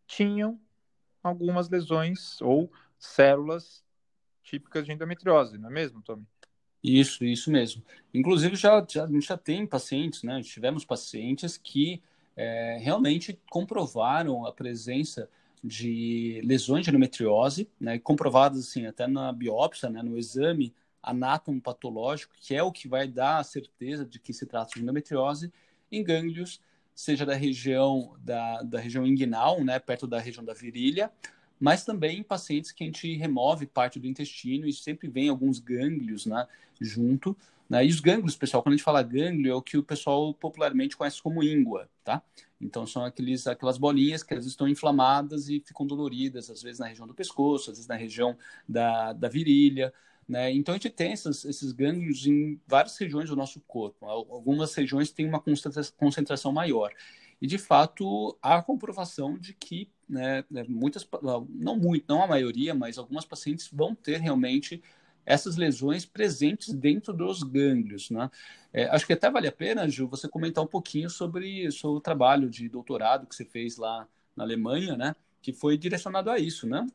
tinham 0.05 0.59
algumas 1.23 1.67
lesões 1.69 2.39
ou 2.41 2.71
células 2.97 3.83
típicas 4.43 4.85
de 4.85 4.93
endometriose, 4.93 5.57
não 5.57 5.69
é 5.69 5.73
mesmo, 5.73 6.01
Tommy? 6.01 6.25
Isso, 6.83 7.25
isso 7.25 7.51
mesmo. 7.51 7.83
Inclusive, 8.13 8.55
já, 8.55 8.85
já, 8.87 9.07
já 9.19 9.35
tem 9.35 9.65
pacientes, 9.65 10.21
né? 10.21 10.39
Tivemos 10.43 10.85
pacientes 10.85 11.57
que 11.57 12.03
é, 12.37 12.77
realmente 12.79 13.39
comprovaram 13.49 14.45
a 14.45 14.51
presença 14.51 15.27
de 15.65 16.41
lesões 16.43 16.83
de 16.83 16.91
endometriose, 16.91 17.67
né, 17.79 17.97
comprovadas 17.97 18.59
assim 18.59 18.85
até 18.85 19.07
na 19.07 19.33
biópsia, 19.33 19.89
né, 19.89 20.03
no 20.03 20.15
exame 20.15 20.71
anátomo-patológico, 21.01 22.35
que 22.39 22.53
é 22.53 22.61
o 22.61 22.71
que 22.71 22.87
vai 22.87 23.07
dar 23.07 23.39
a 23.39 23.43
certeza 23.43 24.05
de 24.05 24.19
que 24.19 24.31
se 24.31 24.45
trata 24.45 24.73
de 24.75 24.81
endometriose, 24.81 25.51
em 25.91 26.03
gânglios, 26.03 26.61
seja 26.93 27.25
da 27.25 27.33
região 27.33 28.15
da, 28.19 28.61
da 28.61 28.79
região 28.79 29.05
inguinal, 29.07 29.63
né, 29.63 29.79
perto 29.79 30.05
da 30.05 30.19
região 30.19 30.45
da 30.45 30.53
virilha, 30.53 31.11
mas 31.59 31.83
também 31.83 32.19
em 32.19 32.23
pacientes 32.23 32.71
que 32.71 32.83
a 32.83 32.87
gente 32.87 33.15
remove 33.15 33.65
parte 33.65 33.99
do 33.99 34.07
intestino 34.07 34.67
e 34.67 34.73
sempre 34.73 35.07
vem 35.07 35.29
alguns 35.29 35.59
gânglios 35.59 36.27
né, 36.27 36.47
junto. 36.79 37.35
Né? 37.69 37.85
E 37.85 37.89
os 37.89 37.99
gânglios, 37.99 38.35
pessoal, 38.35 38.61
quando 38.61 38.73
a 38.73 38.77
gente 38.77 38.85
fala 38.85 39.01
gânglio, 39.01 39.51
é 39.51 39.55
o 39.55 39.61
que 39.61 39.77
o 39.77 39.83
pessoal 39.83 40.33
popularmente 40.33 40.95
conhece 40.95 41.21
como 41.21 41.43
íngua, 41.43 41.89
tá? 42.03 42.21
Então 42.61 42.85
são 42.85 43.03
aqueles, 43.03 43.47
aquelas 43.47 43.77
bolinhas 43.77 44.23
que 44.23 44.33
elas 44.33 44.45
estão 44.45 44.67
inflamadas 44.67 45.49
e 45.49 45.59
ficam 45.59 45.85
doloridas, 45.85 46.49
às 46.49 46.61
vezes 46.61 46.79
na 46.79 46.87
região 46.87 47.07
do 47.07 47.13
pescoço, 47.13 47.71
às 47.71 47.77
vezes 47.77 47.87
na 47.87 47.95
região 47.95 48.37
da, 48.67 49.13
da 49.13 49.27
virilha. 49.27 49.93
Né? 50.27 50.51
Então 50.53 50.73
a 50.73 50.77
gente 50.77 50.89
tem 50.89 51.11
essas, 51.11 51.43
esses 51.45 51.71
gânglios 51.71 52.25
em 52.25 52.59
várias 52.67 52.97
regiões 52.97 53.29
do 53.29 53.35
nosso 53.35 53.59
corpo. 53.61 54.05
Algumas 54.05 54.73
regiões 54.73 55.11
têm 55.11 55.27
uma 55.27 55.43
concentração 55.97 56.51
maior. 56.51 56.91
E 57.41 57.47
de 57.47 57.57
fato 57.57 58.37
há 58.41 58.61
comprovação 58.61 59.37
de 59.37 59.53
que 59.53 59.89
né 60.07 60.45
muitas, 60.69 61.07
não 61.49 61.77
muito, 61.77 62.05
não 62.07 62.23
a 62.23 62.27
maioria, 62.27 62.73
mas 62.73 62.97
algumas 62.97 63.25
pacientes 63.25 63.69
vão 63.71 63.93
ter 63.93 64.19
realmente 64.19 64.81
essas 65.25 65.55
lesões 65.55 66.05
presentes 66.05 66.73
dentro 66.73 67.11
dos 67.11 67.41
gânglios. 67.41 68.09
Né? 68.09 68.29
É, 68.71 68.85
acho 68.89 69.07
que 69.07 69.13
até 69.13 69.29
vale 69.29 69.47
a 69.47 69.51
pena, 69.51 69.87
Gil, 69.89 70.07
você 70.07 70.29
comentar 70.29 70.63
um 70.63 70.67
pouquinho 70.67 71.09
sobre 71.09 71.67
o 71.67 71.71
seu 71.71 71.99
trabalho 71.99 72.49
de 72.49 72.69
doutorado 72.69 73.25
que 73.25 73.35
você 73.35 73.45
fez 73.45 73.77
lá 73.77 74.07
na 74.35 74.43
Alemanha, 74.43 74.95
né? 74.95 75.15
que 75.41 75.51
foi 75.53 75.77
direcionado 75.77 76.29
a 76.29 76.39
isso, 76.39 76.67
né? 76.67 76.85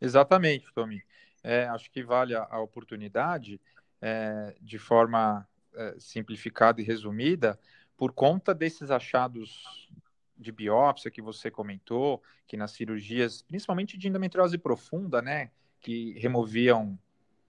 Exatamente, 0.00 0.66
Tommy. 0.74 1.02
É, 1.42 1.66
acho 1.68 1.90
que 1.90 2.02
vale 2.02 2.34
a, 2.34 2.46
a 2.50 2.60
oportunidade, 2.60 3.60
é, 4.00 4.54
de 4.60 4.78
forma 4.78 5.46
é, 5.74 5.94
simplificada 5.98 6.80
e 6.80 6.84
resumida, 6.84 7.58
por 7.96 8.12
conta 8.12 8.54
desses 8.54 8.90
achados 8.90 9.88
de 10.36 10.50
biópsia 10.50 11.10
que 11.10 11.22
você 11.22 11.50
comentou, 11.50 12.22
que 12.46 12.56
nas 12.56 12.72
cirurgias, 12.72 13.42
principalmente 13.42 13.96
de 13.96 14.08
endometriose 14.08 14.58
profunda, 14.58 15.22
né, 15.22 15.50
que 15.84 16.18
removiam 16.18 16.98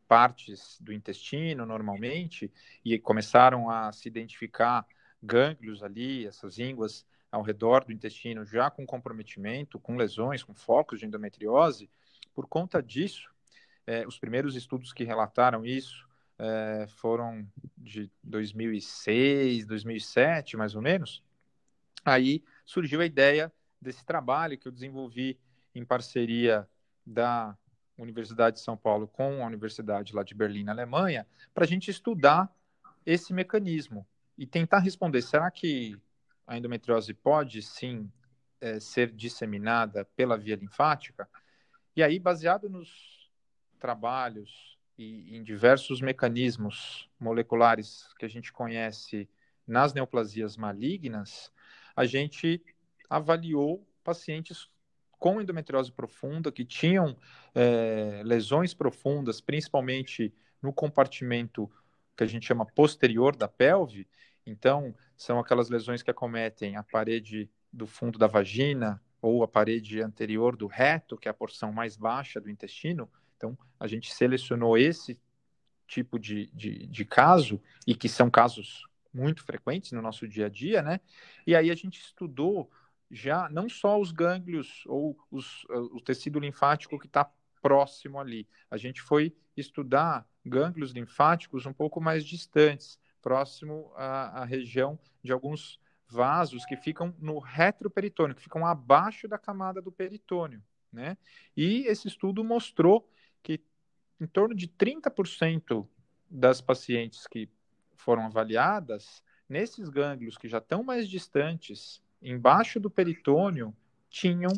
partes 0.09 0.77
do 0.81 0.91
intestino 0.91 1.65
normalmente 1.65 2.51
e 2.83 2.99
começaram 2.99 3.69
a 3.69 3.93
se 3.93 4.09
identificar 4.09 4.85
gânglios 5.23 5.81
ali, 5.81 6.27
essas 6.27 6.59
ínguas 6.59 7.05
ao 7.31 7.41
redor 7.41 7.85
do 7.85 7.93
intestino 7.93 8.45
já 8.45 8.69
com 8.69 8.85
comprometimento, 8.85 9.79
com 9.79 9.95
lesões, 9.95 10.43
com 10.43 10.53
focos 10.53 10.99
de 10.99 11.05
endometriose. 11.05 11.89
Por 12.33 12.45
conta 12.45 12.83
disso, 12.83 13.33
é, 13.87 14.05
os 14.05 14.19
primeiros 14.19 14.53
estudos 14.55 14.91
que 14.91 15.05
relataram 15.05 15.65
isso 15.65 16.05
é, 16.37 16.85
foram 16.89 17.47
de 17.77 18.11
2006, 18.21 19.65
2007, 19.65 20.57
mais 20.57 20.75
ou 20.75 20.81
menos. 20.81 21.23
Aí 22.03 22.43
surgiu 22.65 22.99
a 22.99 23.05
ideia 23.05 23.51
desse 23.81 24.05
trabalho 24.05 24.57
que 24.57 24.67
eu 24.67 24.73
desenvolvi 24.73 25.39
em 25.73 25.85
parceria 25.85 26.67
da 27.05 27.57
Universidade 27.97 28.57
de 28.57 28.61
São 28.61 28.75
Paulo 28.75 29.07
com 29.07 29.43
a 29.43 29.47
Universidade 29.47 30.13
lá 30.13 30.23
de 30.23 30.33
Berlim, 30.33 30.63
na 30.63 30.71
Alemanha, 30.71 31.25
para 31.53 31.63
a 31.63 31.67
gente 31.67 31.89
estudar 31.89 32.53
esse 33.05 33.33
mecanismo 33.33 34.05
e 34.37 34.45
tentar 34.45 34.79
responder: 34.79 35.21
será 35.21 35.49
que 35.49 35.97
a 36.45 36.57
endometriose 36.57 37.13
pode 37.13 37.61
sim 37.61 38.11
é, 38.59 38.79
ser 38.79 39.11
disseminada 39.11 40.05
pela 40.15 40.37
via 40.37 40.55
linfática? 40.55 41.27
E 41.95 42.03
aí, 42.03 42.19
baseado 42.19 42.69
nos 42.69 43.31
trabalhos 43.79 44.77
e 44.97 45.35
em 45.35 45.43
diversos 45.43 46.01
mecanismos 46.01 47.09
moleculares 47.19 48.13
que 48.17 48.25
a 48.25 48.29
gente 48.29 48.51
conhece 48.51 49.29
nas 49.67 49.93
neoplasias 49.93 50.57
malignas, 50.57 51.51
a 51.95 52.05
gente 52.05 52.61
avaliou 53.09 53.85
pacientes 54.03 54.69
com 55.19 55.41
endometriose 55.41 55.91
profunda, 55.91 56.51
que 56.51 56.65
tinham 56.65 57.15
é, 57.53 58.22
lesões 58.24 58.74
profundas, 58.74 59.41
principalmente 59.41 60.34
no 60.62 60.74
compartimento 60.74 61.69
que 62.15 62.24
a 62.24 62.27
gente 62.27 62.45
chama 62.45 62.65
posterior 62.65 63.36
da 63.36 63.48
pelve. 63.48 64.07
Então, 64.45 64.95
são 65.17 65.39
aquelas 65.39 65.69
lesões 65.69 66.01
que 66.01 66.12
acometem 66.12 66.75
a 66.75 66.84
parede 66.84 67.50
do 67.72 67.86
fundo 67.86 68.17
da 68.17 68.27
vagina 68.27 69.01
ou 69.22 69.43
a 69.43 69.48
parede 69.48 70.01
anterior 70.01 70.55
do 70.55 70.67
reto, 70.67 71.17
que 71.17 71.27
é 71.27 71.31
a 71.31 71.34
porção 71.34 71.72
mais 71.72 71.98
baixa 71.98 72.39
do 72.39 72.50
intestino. 72.50 73.10
Então, 73.36 73.57
a 73.79 73.88
gente 73.88 74.13
selecionou 74.13 74.77
esse 74.77 75.19
tipo 75.88 76.17
de, 76.19 76.48
de, 76.53 76.88
de 76.88 77.05
caso, 77.05 77.62
e 77.86 77.95
que 77.95 78.10
são 78.10 78.29
casos 78.29 78.84
muito 79.13 79.43
frequentes 79.43 79.91
no 79.91 80.01
nosso 80.01 80.27
dia 80.27 80.48
a 80.48 80.50
dia, 80.50 80.81
né? 80.81 81.00
E 81.48 81.55
aí 81.55 81.72
a 81.72 81.75
gente 81.75 82.00
estudou 82.00 82.69
já 83.15 83.48
não 83.50 83.69
só 83.69 84.00
os 84.00 84.12
gânglios 84.12 84.84
ou 84.88 85.17
os, 85.31 85.63
o 85.69 86.01
tecido 86.01 86.38
linfático 86.38 87.00
que 87.00 87.07
está 87.07 87.31
próximo 87.62 88.19
ali. 88.19 88.48
A 88.69 88.75
gente 88.75 89.01
foi 89.01 89.34
estudar 89.55 90.27
gânglios 90.45 90.91
linfáticos 90.91 91.65
um 91.65 91.72
pouco 91.72 92.01
mais 92.01 92.25
distantes, 92.25 93.00
próximo 93.22 93.91
à, 93.95 94.41
à 94.41 94.45
região 94.45 95.00
de 95.24 95.31
alguns 95.31 95.79
vasos 96.10 96.65
que 96.65 96.75
ficam 96.75 97.15
no 97.17 97.39
retroperitônio, 97.39 98.36
que 98.36 98.43
ficam 98.43 98.65
abaixo 98.65 99.27
da 99.29 99.38
camada 99.38 99.81
do 99.81 99.91
peritônio. 99.91 100.62
Né? 100.91 101.17
E 101.55 101.88
esse 101.88 102.10
estudo 102.10 102.43
mostrou 102.43 103.10
que 103.41 103.63
em 104.19 104.27
torno 104.27 104.53
de 104.53 104.67
30% 104.67 105.88
das 106.29 106.60
pacientes 106.60 107.25
que 107.27 107.50
foram 107.95 108.25
avaliadas, 108.25 109.24
nesses 109.48 109.88
gânglios 109.88 110.38
que 110.38 110.50
já 110.50 110.57
estão 110.57 110.84
mais 110.84 111.07
distantes 111.07 112.03
embaixo 112.22 112.79
do 112.79 112.89
peritônio 112.89 113.75
tinham 114.10 114.51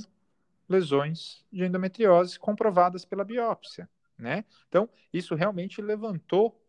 lesões 0.68 1.46
de 1.52 1.64
endometriose 1.64 2.38
comprovadas 2.38 3.06
pela 3.06 3.24
biópsia, 3.24 3.90
né? 4.18 4.44
Então, 4.68 4.90
isso 5.14 5.36
realmente 5.36 5.82
levantou 5.82 6.62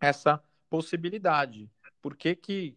essa 0.00 0.42
possibilidade. 0.70 1.70
Por 2.00 2.16
que, 2.16 2.34
que 2.34 2.76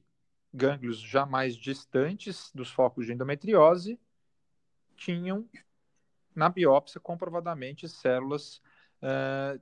gânglios 0.54 1.00
já 1.00 1.26
mais 1.26 1.56
distantes 1.56 2.52
dos 2.54 2.70
focos 2.70 3.06
de 3.06 3.14
endometriose 3.14 4.00
tinham 4.96 5.48
na 6.36 6.50
biópsia 6.50 7.00
comprovadamente 7.00 7.88
células 7.88 8.62
uh, 9.02 9.62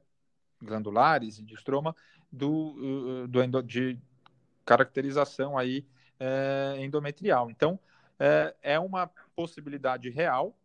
glandulares 0.61 1.39
e 1.39 1.43
de 1.43 1.53
estroma 1.53 1.95
do, 2.31 3.23
uh, 3.23 3.27
do 3.27 3.41
endo, 3.41 3.61
de 3.61 3.99
caracterização 4.65 5.57
aí 5.57 5.85
é, 6.19 6.75
endometrial. 6.79 7.49
Então, 7.49 7.79
é, 8.19 8.55
é, 8.61 8.79
uma 8.79 9.07
possibilidade 9.35 10.09
real, 10.09 10.55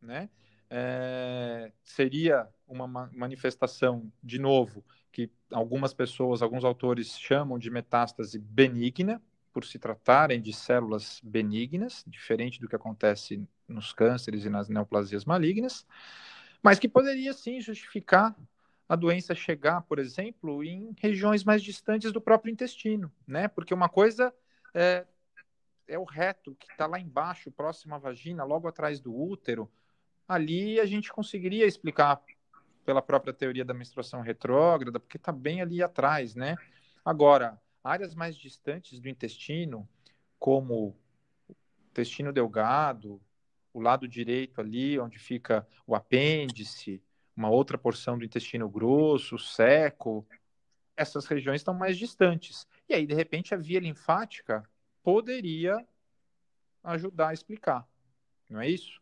né? 0.00 0.28
É, 0.70 1.70
seria 1.84 2.48
uma 2.66 2.86
manifestação, 2.86 4.10
de 4.22 4.38
novo, 4.38 4.82
que 5.12 5.30
algumas 5.52 5.92
pessoas, 5.92 6.40
alguns 6.40 6.64
autores 6.64 7.18
chamam 7.18 7.58
de 7.58 7.70
metástase 7.70 8.38
benigna, 8.38 9.20
por 9.52 9.66
se 9.66 9.78
tratarem 9.78 10.40
de 10.40 10.52
células 10.52 11.20
benignas, 11.22 12.02
diferente 12.06 12.58
do 12.58 12.66
que 12.66 12.74
acontece 12.74 13.46
nos 13.68 13.92
cânceres 13.92 14.46
e 14.46 14.48
nas 14.48 14.70
neoplasias 14.70 15.26
malignas, 15.26 15.86
mas 16.62 16.78
que 16.78 16.88
poderia 16.88 17.34
sim 17.34 17.60
justificar 17.60 18.34
a 18.88 18.96
doença 18.96 19.34
chegar, 19.34 19.82
por 19.82 19.98
exemplo, 19.98 20.64
em 20.64 20.94
regiões 20.98 21.44
mais 21.44 21.62
distantes 21.62 22.12
do 22.12 22.20
próprio 22.20 22.52
intestino, 22.52 23.12
né? 23.26 23.48
Porque 23.48 23.74
uma 23.74 23.88
coisa 23.88 24.32
é, 24.74 25.06
é 25.86 25.98
o 25.98 26.04
reto 26.04 26.54
que 26.54 26.70
está 26.70 26.86
lá 26.86 26.98
embaixo, 26.98 27.50
próximo 27.50 27.94
à 27.94 27.98
vagina, 27.98 28.44
logo 28.44 28.68
atrás 28.68 29.00
do 29.00 29.14
útero. 29.14 29.70
Ali 30.26 30.80
a 30.80 30.86
gente 30.86 31.12
conseguiria 31.12 31.66
explicar 31.66 32.22
pela 32.84 33.02
própria 33.02 33.32
teoria 33.32 33.64
da 33.64 33.74
menstruação 33.74 34.20
retrógrada, 34.20 34.98
porque 34.98 35.16
está 35.16 35.32
bem 35.32 35.60
ali 35.60 35.82
atrás, 35.82 36.34
né? 36.34 36.56
Agora, 37.04 37.60
áreas 37.82 38.14
mais 38.14 38.36
distantes 38.36 39.00
do 39.00 39.08
intestino, 39.08 39.88
como 40.38 40.96
intestino 41.90 42.32
delgado, 42.32 43.20
o 43.72 43.80
lado 43.80 44.06
direito 44.08 44.60
ali, 44.60 44.98
onde 44.98 45.18
fica 45.18 45.66
o 45.86 45.94
apêndice, 45.94 47.02
uma 47.36 47.50
outra 47.50 47.78
porção 47.78 48.18
do 48.18 48.24
intestino 48.24 48.68
grosso, 48.68 49.38
seco, 49.38 50.26
essas 50.96 51.26
regiões 51.26 51.60
estão 51.60 51.74
mais 51.74 51.96
distantes. 51.96 52.66
E 52.92 52.94
aí, 52.94 53.06
de 53.06 53.14
repente, 53.14 53.54
a 53.54 53.56
via 53.56 53.80
linfática 53.80 54.68
poderia 55.02 55.82
ajudar 56.84 57.28
a 57.28 57.32
explicar, 57.32 57.88
não 58.50 58.60
é 58.60 58.68
isso? 58.68 59.00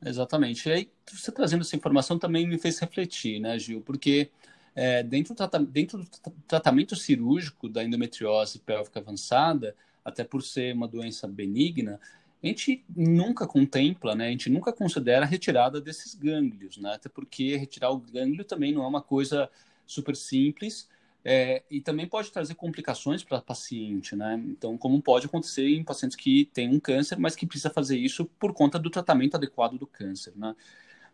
Exatamente. 0.00 0.68
E 0.68 0.72
aí, 0.72 0.90
você 1.10 1.32
trazendo 1.32 1.62
essa 1.62 1.74
informação 1.74 2.20
também 2.20 2.46
me 2.46 2.56
fez 2.56 2.78
refletir, 2.78 3.40
né, 3.40 3.58
Gil? 3.58 3.80
Porque 3.80 4.30
é, 4.76 5.02
dentro, 5.02 5.34
do 5.34 5.66
dentro 5.66 5.98
do 5.98 6.06
tratamento 6.46 6.94
cirúrgico 6.94 7.68
da 7.68 7.82
endometriose 7.82 8.60
pélvica 8.60 9.00
avançada, 9.00 9.74
até 10.04 10.22
por 10.22 10.40
ser 10.40 10.72
uma 10.72 10.86
doença 10.86 11.26
benigna, 11.26 11.98
a 12.40 12.46
gente 12.46 12.84
nunca 12.94 13.44
contempla, 13.44 14.14
né? 14.14 14.28
A 14.28 14.30
gente 14.30 14.48
nunca 14.48 14.72
considera 14.72 15.24
a 15.24 15.28
retirada 15.28 15.80
desses 15.80 16.14
gânglios, 16.14 16.76
né? 16.76 16.94
Até 16.94 17.08
porque 17.08 17.56
retirar 17.56 17.90
o 17.90 17.98
gânglio 17.98 18.44
também 18.44 18.72
não 18.72 18.84
é 18.84 18.86
uma 18.86 19.02
coisa 19.02 19.50
super 19.84 20.14
simples 20.14 20.88
é, 21.24 21.62
e 21.70 21.80
também 21.80 22.06
pode 22.06 22.30
trazer 22.30 22.54
complicações 22.54 23.24
para 23.24 23.40
paciente, 23.40 24.14
né? 24.14 24.34
Então, 24.46 24.76
como 24.76 25.00
pode 25.00 25.26
acontecer 25.26 25.66
em 25.66 25.82
pacientes 25.82 26.16
que 26.16 26.50
têm 26.52 26.68
um 26.68 26.78
câncer, 26.78 27.18
mas 27.18 27.34
que 27.34 27.46
precisa 27.46 27.70
fazer 27.70 27.96
isso 27.96 28.26
por 28.38 28.52
conta 28.52 28.78
do 28.78 28.90
tratamento 28.90 29.34
adequado 29.34 29.78
do 29.78 29.86
câncer, 29.86 30.34
né? 30.36 30.54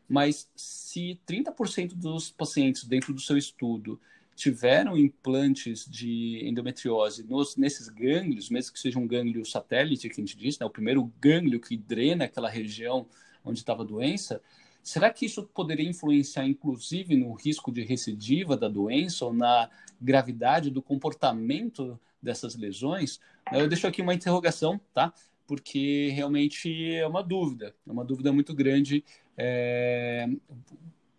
Mas 0.08 0.50
se 0.56 1.20
30% 1.24 1.94
dos 1.94 2.30
pacientes 2.30 2.82
dentro 2.82 3.14
do 3.14 3.20
seu 3.20 3.38
estudo 3.38 4.00
tiveram 4.34 4.96
implantes 4.96 5.86
de 5.88 6.40
endometriose 6.42 7.22
nos, 7.22 7.56
nesses 7.56 7.88
gânglios, 7.88 8.50
mesmo 8.50 8.72
que 8.72 8.80
seja 8.80 8.98
um 8.98 9.06
gânglio 9.06 9.44
satélite, 9.44 10.08
que 10.08 10.20
a 10.20 10.24
gente 10.24 10.36
disse, 10.36 10.58
né, 10.58 10.66
o 10.66 10.70
primeiro 10.70 11.04
gânglio 11.20 11.60
que 11.60 11.76
drena 11.76 12.24
aquela 12.24 12.48
região 12.48 13.06
onde 13.44 13.60
estava 13.60 13.82
a 13.82 13.86
doença, 13.86 14.42
será 14.82 15.10
que 15.10 15.26
isso 15.26 15.42
poderia 15.54 15.88
influenciar, 15.88 16.46
inclusive, 16.46 17.16
no 17.16 17.32
risco 17.32 17.72
de 17.72 17.82
recidiva 17.82 18.56
da 18.56 18.68
doença 18.68 19.24
ou 19.24 19.32
na 19.32 19.68
gravidade 20.00 20.70
do 20.70 20.82
comportamento 20.82 21.98
dessas 22.22 22.56
lesões? 22.56 23.20
Eu 23.52 23.68
deixo 23.68 23.86
aqui 23.86 24.02
uma 24.02 24.14
interrogação, 24.14 24.80
tá? 24.94 25.12
Porque 25.46 26.10
realmente 26.14 26.94
é 26.94 27.06
uma 27.06 27.22
dúvida, 27.22 27.74
é 27.86 27.90
uma 27.90 28.04
dúvida 28.04 28.32
muito 28.32 28.54
grande. 28.54 29.04
É 29.36 30.28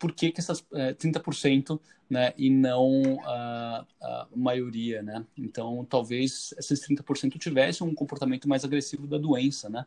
por 0.02 0.12
que, 0.12 0.32
que 0.32 0.40
essas 0.40 0.66
é, 0.72 0.92
30% 0.94 1.78
né, 2.10 2.34
e 2.36 2.50
não 2.50 3.20
a, 3.24 3.86
a, 4.02 4.26
maioria, 4.34 5.00
né? 5.00 5.24
Então, 5.38 5.86
talvez 5.88 6.52
esses 6.58 6.84
30% 6.84 7.38
tivessem 7.38 7.86
um 7.86 7.94
comportamento 7.94 8.48
mais 8.48 8.64
agressivo 8.64 9.06
da 9.06 9.16
doença, 9.16 9.68
né? 9.70 9.86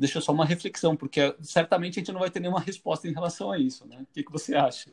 Deixa 0.00 0.18
só 0.18 0.32
uma 0.32 0.46
reflexão, 0.46 0.96
porque 0.96 1.36
certamente 1.42 1.98
a 1.98 2.00
gente 2.00 2.10
não 2.10 2.20
vai 2.20 2.30
ter 2.30 2.40
nenhuma 2.40 2.58
resposta 2.58 3.06
em 3.06 3.12
relação 3.12 3.52
a 3.52 3.58
isso, 3.58 3.86
né? 3.86 3.98
O 4.00 4.06
que, 4.06 4.24
que 4.24 4.32
você 4.32 4.54
acha? 4.56 4.90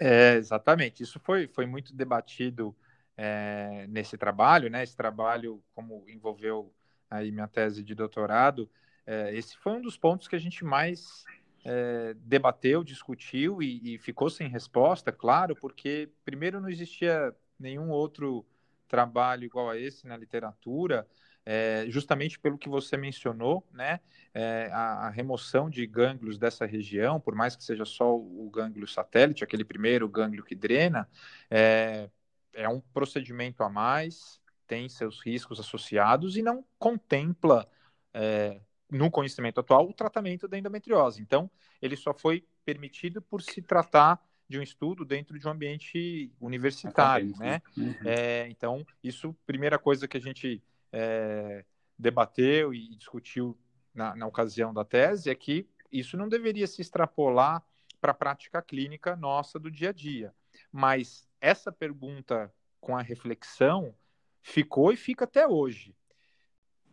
É, 0.00 0.36
exatamente. 0.36 1.02
Isso 1.02 1.20
foi, 1.20 1.46
foi 1.46 1.66
muito 1.66 1.94
debatido 1.94 2.74
é, 3.18 3.84
nesse 3.86 4.16
trabalho, 4.16 4.70
né? 4.70 4.82
Esse 4.82 4.96
trabalho, 4.96 5.62
como 5.74 6.02
envolveu 6.08 6.72
aí 7.10 7.30
minha 7.30 7.46
tese 7.46 7.82
de 7.82 7.94
doutorado, 7.94 8.66
é, 9.06 9.36
esse 9.36 9.58
foi 9.58 9.74
um 9.74 9.82
dos 9.82 9.98
pontos 9.98 10.26
que 10.26 10.34
a 10.34 10.40
gente 10.40 10.64
mais 10.64 11.26
é, 11.62 12.14
debateu, 12.14 12.82
discutiu 12.82 13.62
e, 13.62 13.94
e, 13.94 13.98
ficou 13.98 14.30
sem 14.30 14.48
resposta, 14.48 15.12
claro, 15.12 15.54
porque 15.54 16.08
primeiro 16.24 16.62
não 16.62 16.70
existia 16.70 17.36
nenhum 17.60 17.90
outro 17.90 18.42
trabalho 18.88 19.44
igual 19.44 19.68
a 19.68 19.76
esse 19.78 20.06
na 20.06 20.16
literatura, 20.16 21.06
é, 21.46 21.84
justamente 21.88 22.40
pelo 22.40 22.58
que 22.58 22.68
você 22.68 22.96
mencionou, 22.96 23.64
né, 23.72 24.00
é, 24.34 24.68
a, 24.72 25.06
a, 25.06 25.10
remoção 25.10 25.70
de 25.70 25.86
gânglios 25.86 26.36
dessa 26.36 26.66
região, 26.66 27.20
por 27.20 27.36
mais 27.36 27.54
que 27.54 27.62
seja 27.62 27.84
só 27.84 28.12
o 28.12 28.50
gânglio 28.52 28.86
satélite, 28.86 29.44
aquele 29.44 29.64
primeiro 29.64 30.08
gânglio 30.08 30.44
que 30.44 30.56
drena, 30.56 31.08
é, 31.48 32.10
é 32.52 32.68
um 32.68 32.80
procedimento 32.80 33.62
a 33.62 33.68
mais, 33.68 34.40
tem 34.66 34.88
seus 34.88 35.20
riscos 35.20 35.60
associados 35.60 36.36
e 36.36 36.42
não 36.42 36.64
contempla 36.80 37.68
é, 38.12 38.60
no 38.90 39.08
conhecimento 39.08 39.60
atual, 39.60 39.88
o 39.88 39.94
tratamento 39.94 40.48
da 40.48 40.58
endometriose. 40.58 41.22
Então, 41.22 41.48
ele 41.80 41.94
só 41.96 42.12
foi 42.12 42.44
permitido 42.64 43.22
por 43.22 43.40
se 43.40 43.62
tratar 43.62 44.20
de 44.48 44.58
um 44.58 44.62
estudo 44.62 45.04
dentro 45.04 45.38
de 45.38 45.46
um 45.46 45.50
ambiente 45.50 46.32
universitário, 46.40 47.34
né? 47.36 47.60
Uhum. 47.76 47.94
É, 48.04 48.48
então, 48.48 48.84
isso, 49.02 49.34
primeira 49.44 49.78
coisa 49.78 50.06
que 50.06 50.16
a 50.16 50.20
gente 50.20 50.62
é, 50.92 51.64
debateu 51.98 52.72
e 52.74 52.96
discutiu 52.96 53.58
na, 53.94 54.14
na 54.14 54.26
ocasião 54.26 54.72
da 54.72 54.84
tese 54.84 55.30
é 55.30 55.34
que 55.34 55.68
isso 55.90 56.16
não 56.16 56.28
deveria 56.28 56.66
se 56.66 56.82
extrapolar 56.82 57.64
para 58.00 58.12
a 58.12 58.14
prática 58.14 58.60
clínica 58.60 59.16
nossa 59.16 59.58
do 59.58 59.70
dia 59.70 59.90
a 59.90 59.92
dia. 59.92 60.34
Mas 60.70 61.26
essa 61.40 61.72
pergunta 61.72 62.52
com 62.80 62.96
a 62.96 63.02
reflexão 63.02 63.94
ficou 64.42 64.92
e 64.92 64.96
fica 64.96 65.24
até 65.24 65.46
hoje. 65.46 65.96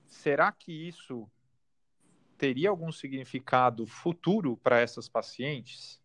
Será 0.08 0.52
que 0.52 0.72
isso 0.72 1.30
teria 2.38 2.70
algum 2.70 2.92
significado 2.92 3.86
futuro 3.86 4.58
para 4.58 4.80
essas 4.80 5.10
pacientes? 5.10 6.02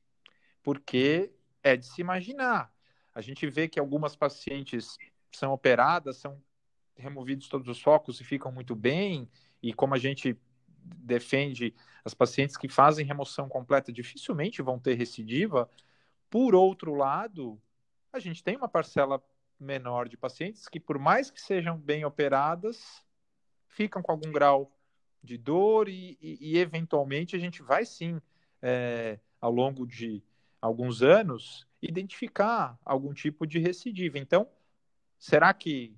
Porque 0.63 1.33
é 1.63 1.77
de 1.77 1.87
se 1.87 2.01
imaginar. 2.01 2.73
A 3.15 3.21
gente 3.21 3.47
vê 3.47 3.69
que 3.69 3.81
algumas 3.81 4.15
pacientes 4.17 4.97
são 5.33 5.53
operadas, 5.53 6.17
são 6.19 6.43
removidos 6.99 7.49
todos 7.49 7.69
os 7.69 7.81
focos 7.81 8.21
e 8.21 8.25
ficam 8.25 8.53
muito 8.53 8.75
bem, 8.75 9.29
e 9.63 9.73
como 9.73 9.95
a 9.95 9.99
gente 9.99 10.37
defende 10.97 11.75
as 12.05 12.15
pacientes 12.15 12.57
que 12.57 12.69
fazem 12.69 13.05
remoção 13.05 13.49
completa 13.49 13.93
dificilmente 13.93 14.63
vão 14.63 14.79
ter 14.79 14.95
recidiva. 14.95 15.71
Por 16.31 16.55
outro 16.55 16.95
lado, 16.95 17.61
a 18.13 18.19
gente 18.19 18.43
tem 18.43 18.57
uma 18.57 18.69
parcela 18.69 19.23
menor 19.59 20.09
de 20.09 20.17
pacientes 20.17 20.69
que, 20.69 20.81
por 20.81 20.99
mais 20.99 21.31
que 21.31 21.41
sejam 21.41 21.77
bem 21.77 22.05
operadas, 22.05 23.05
ficam 23.67 24.03
com 24.03 24.13
algum 24.13 24.31
grau 24.31 24.73
de 25.23 25.37
dor 25.37 25.89
e, 25.89 26.17
e, 26.21 26.53
e 26.53 26.59
eventualmente 26.59 27.35
a 27.35 27.39
gente 27.39 27.63
vai 27.63 27.85
sim, 27.85 28.21
é, 28.63 29.19
ao 29.41 29.53
longo 29.53 29.87
de 29.87 30.23
alguns 30.61 31.03
anos, 31.03 31.67
identificar 31.83 32.79
algum 32.85 33.13
tipo 33.13 33.47
de 33.47 33.59
recidiva. 33.59 34.19
Então, 34.19 34.49
será 35.19 35.53
que 35.53 35.97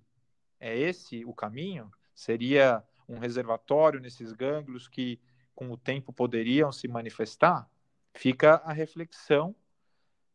é 0.60 0.76
esse 0.78 1.24
o 1.24 1.32
caminho? 1.32 1.90
Seria 2.14 2.84
um 3.08 3.18
reservatório 3.18 3.98
nesses 3.98 4.32
gânglios 4.32 4.86
que, 4.86 5.18
com 5.54 5.70
o 5.70 5.76
tempo, 5.76 6.12
poderiam 6.12 6.70
se 6.70 6.86
manifestar? 6.86 7.68
Fica 8.14 8.56
a 8.64 8.72
reflexão. 8.72 9.54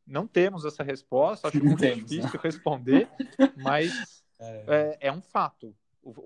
Não 0.05 0.27
temos 0.27 0.65
essa 0.65 0.83
resposta, 0.83 1.47
acho 1.47 1.63
muito 1.63 1.79
temos, 1.79 2.05
difícil 2.05 2.33
né? 2.33 2.39
responder, 2.43 3.09
mas 3.57 4.23
é. 4.39 4.97
É, 4.99 5.07
é, 5.07 5.11
um 5.11 5.21
fato. 5.21 5.75
O, 6.01 6.09
o, 6.09 6.23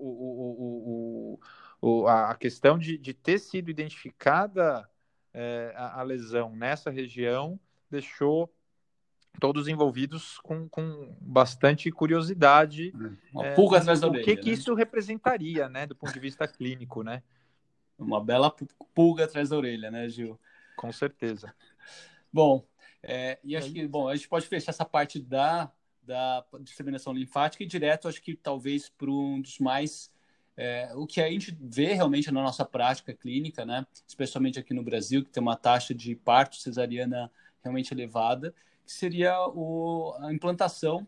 o, 0.58 1.40
o, 1.80 2.00
o, 2.02 2.06
a, 2.06 2.34
questão 2.34 2.78
de, 2.78 2.98
de 2.98 3.14
ter 3.14 3.38
sido 3.38 3.70
identificada 3.70 4.88
é, 5.32 5.72
a, 5.74 6.00
a, 6.00 6.02
lesão 6.02 6.54
nessa 6.54 6.90
região 6.90 7.58
deixou 7.90 8.52
todos 9.38 9.68
envolvidos 9.68 10.38
com, 10.38 10.68
com 10.68 11.14
bastante 11.20 11.90
curiosidade. 11.90 12.92
Uma 13.32 13.46
é, 13.46 13.54
pulga 13.54 13.78
atrás 13.78 14.00
da 14.00 14.08
orelha. 14.08 14.22
O 14.22 14.24
que, 14.24 14.36
que 14.36 14.48
né? 14.48 14.52
isso 14.52 14.74
representaria, 14.74 15.68
né, 15.68 15.86
do 15.86 15.94
ponto 15.94 16.12
de 16.12 16.20
vista 16.20 16.48
clínico, 16.48 17.02
né? 17.02 17.22
Uma 17.98 18.22
bela 18.22 18.54
pulga 18.94 19.24
atrás 19.24 19.50
da 19.50 19.56
orelha, 19.56 19.90
né, 19.90 20.08
Gil? 20.08 20.38
Com 20.76 20.90
certeza. 20.90 21.54
Bom, 22.32 22.64
é, 23.02 23.38
e 23.44 23.56
acho 23.56 23.72
que 23.72 23.86
bom, 23.86 24.08
a 24.08 24.16
gente 24.16 24.28
pode 24.28 24.46
fechar 24.46 24.70
essa 24.70 24.84
parte 24.84 25.20
da, 25.20 25.70
da 26.02 26.44
disseminação 26.60 27.12
linfática 27.12 27.62
e 27.62 27.66
direto, 27.66 28.08
acho 28.08 28.22
que 28.22 28.34
talvez 28.34 28.88
para 28.88 29.10
um 29.10 29.40
dos 29.40 29.58
mais 29.58 30.10
é, 30.56 30.90
o 30.94 31.06
que 31.06 31.20
a 31.20 31.30
gente 31.30 31.56
vê 31.60 31.94
realmente 31.94 32.30
na 32.30 32.42
nossa 32.42 32.64
prática 32.64 33.14
clínica, 33.14 33.64
né, 33.64 33.86
especialmente 34.06 34.58
aqui 34.58 34.74
no 34.74 34.82
Brasil, 34.82 35.24
que 35.24 35.30
tem 35.30 35.42
uma 35.42 35.56
taxa 35.56 35.94
de 35.94 36.14
parto 36.14 36.56
cesariana 36.56 37.30
realmente 37.62 37.92
elevada, 37.92 38.54
que 38.90 38.96
seria 38.96 39.38
o, 39.54 40.16
a 40.18 40.32
implantação 40.32 41.06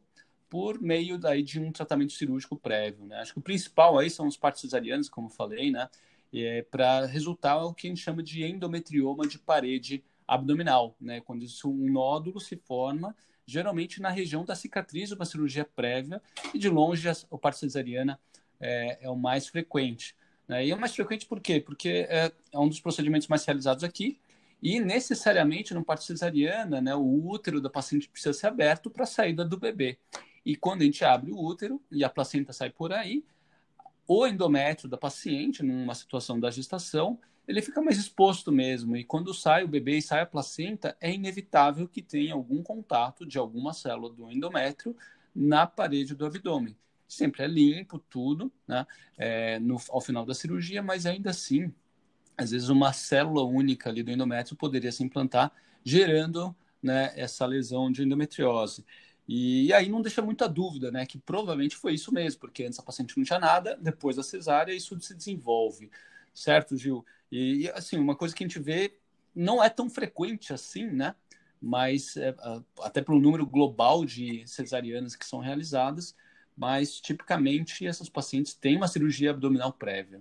por 0.49 0.81
meio 0.81 1.19
daí 1.19 1.43
de 1.43 1.59
um 1.59 1.73
tratamento 1.73 2.13
cirúrgico 2.13 2.57
prévio. 2.57 3.05
Né? 3.07 3.17
Acho 3.17 3.33
que 3.33 3.41
o 3.41 3.43
principal 3.43 3.99
aí 3.99 4.09
são 4.09 4.29
os 4.29 4.37
partos 4.37 4.61
cesarianos, 4.61 5.09
como 5.09 5.29
falei, 5.29 5.73
né, 5.73 5.89
é, 6.33 6.63
para 6.63 7.07
resultar 7.07 7.57
o 7.57 7.75
que 7.75 7.89
a 7.89 7.91
gente 7.91 8.01
chama 8.01 8.23
de 8.23 8.45
endometrioma 8.45 9.27
de 9.27 9.37
parede 9.37 10.05
abdominal, 10.29 10.95
né, 11.01 11.21
quando 11.23 11.43
isso, 11.43 11.69
um 11.69 11.91
nódulo 11.91 12.39
se 12.39 12.57
forma 12.57 13.17
geralmente 13.45 14.01
na 14.01 14.09
região 14.09 14.45
da 14.45 14.55
cicatriz 14.55 15.11
uma 15.11 15.25
cirurgia 15.25 15.65
prévia 15.65 16.23
e 16.55 16.59
de 16.59 16.69
longe 16.69 17.09
a, 17.09 17.13
a 17.13 17.39
parto 17.39 17.59
cesariana 17.59 18.21
é, 18.61 19.07
é 19.07 19.11
o 19.11 19.17
mais 19.17 19.49
frequente. 19.49 20.15
Né? 20.47 20.67
E 20.67 20.71
é 20.71 20.75
o 20.75 20.81
mais 20.81 20.95
frequente 20.95 21.27
por 21.27 21.41
quê? 21.41 21.59
Porque 21.61 22.07
é, 22.09 22.33
é, 22.53 22.59
um 22.59 22.69
dos 22.69 22.79
procedimentos 22.79 23.27
mais 23.27 23.45
realizados 23.45 23.83
aqui 23.83 24.21
e 24.63 24.79
necessariamente 24.79 25.75
no 25.75 25.85
parto 25.85 26.05
cesariana, 26.05 26.81
né, 26.81 26.95
o 26.95 27.27
útero 27.27 27.61
da 27.61 27.69
paciente 27.69 28.09
precisa 28.09 28.33
ser 28.33 28.47
aberto 28.47 28.89
para 28.89 29.03
a 29.03 29.07
saída 29.07 29.45
do 29.45 29.59
bebê. 29.59 29.99
E 30.47 30.55
quando 30.55 30.83
a 30.83 30.85
gente 30.85 31.05
abre 31.05 31.33
o 31.33 31.39
útero 31.39 31.83
e 31.91 32.05
a 32.05 32.09
placenta 32.09 32.53
sai 32.53 32.71
por 32.71 32.93
aí, 32.93 33.25
o 34.07 34.27
endométrio 34.27 34.89
da 34.89 34.97
paciente, 34.97 35.63
numa 35.63 35.95
situação 35.95 36.39
da 36.39 36.51
gestação, 36.51 37.19
ele 37.47 37.61
fica 37.61 37.81
mais 37.83 37.99
exposto 37.99 38.53
mesmo. 38.53 38.97
E 38.97 39.05
quando 39.05 39.35
sai 39.35 39.65
o 39.65 39.69
bebê 39.69 39.99
e 39.99 40.03
sai 40.03 40.21
a 40.21 40.27
placenta, 40.27 40.97
é 41.01 41.13
inevitável 41.13 41.89
que 41.89 42.03
tenha 42.03 42.35
algum 42.35 42.63
contato 42.63 43.27
de 43.27 43.39
alguma 43.39 43.73
célula 43.73 44.13
do 44.13 44.31
endométrio 44.31 44.97
na 45.35 45.67
parede 45.67 46.15
do 46.15 46.27
abdômen. 46.27 46.77
Sempre 47.09 47.43
é 47.43 47.47
limpo, 47.47 47.99
tudo, 47.99 48.51
né? 48.67 48.87
É, 49.19 49.59
no, 49.59 49.77
ao 49.91 50.01
final 50.01 50.25
da 50.25 50.35
cirurgia, 50.35 50.83
mas 50.83 51.05
ainda 51.05 51.31
assim, 51.31 51.73
às 52.37 52.51
vezes 52.51 52.69
uma 52.69 52.93
célula 52.93 53.45
única 53.45 53.91
ali 53.91 54.03
do 54.03 54.11
endométrio 54.11 54.57
poderia 54.57 54.93
se 54.93 55.03
implantar, 55.03 55.53
gerando 55.85 56.55
né, 56.83 57.13
essa 57.17 57.47
lesão 57.47 57.91
de 57.91 58.03
endometriose. 58.03 58.85
E, 59.29 59.73
aí 59.73 59.89
não 59.89 60.03
deixa 60.03 60.21
muita 60.21 60.49
dúvida, 60.49 60.91
né? 60.91 61.07
Que 61.07 61.19
provavelmente 61.19 61.77
foi 61.77 61.95
isso 61.95 62.13
mesmo, 62.13 62.41
porque 62.41 62.65
antes 62.65 62.79
a 62.79 62.83
paciente 62.83 63.17
não 63.17 63.25
tinha 63.25 63.39
nada, 63.39 63.79
depois 63.81 64.17
da 64.17 64.23
cesárea 64.23 64.75
isso 64.75 64.99
se 65.01 65.15
desenvolve, 65.15 65.91
certo, 66.35 66.77
Gil? 66.77 67.05
E, 67.31 67.69
assim, 67.71 67.99
uma 67.99 68.17
coisa 68.17 68.35
que 68.35 68.45
a 68.45 68.47
gente 68.47 68.59
vê 68.59 68.99
não 69.35 69.63
é 69.63 69.71
tão 69.71 69.89
frequente 69.89 70.53
assim, 70.53 70.87
né? 70.87 71.15
Mas 71.61 72.17
é, 72.17 72.35
até 72.81 73.01
pelo 73.01 73.21
número 73.21 73.47
global 73.47 74.05
de 74.05 74.47
cesarianas 74.47 75.15
que 75.15 75.25
são 75.25 75.39
realizadas, 75.39 76.15
mas 76.57 77.01
tipicamente 77.01 77.87
essas 77.87 78.09
pacientes 78.09 78.55
têm 78.55 78.77
uma 78.77 78.89
cirurgia 78.89 79.31
abdominal 79.31 79.73
prévia. 79.73 80.21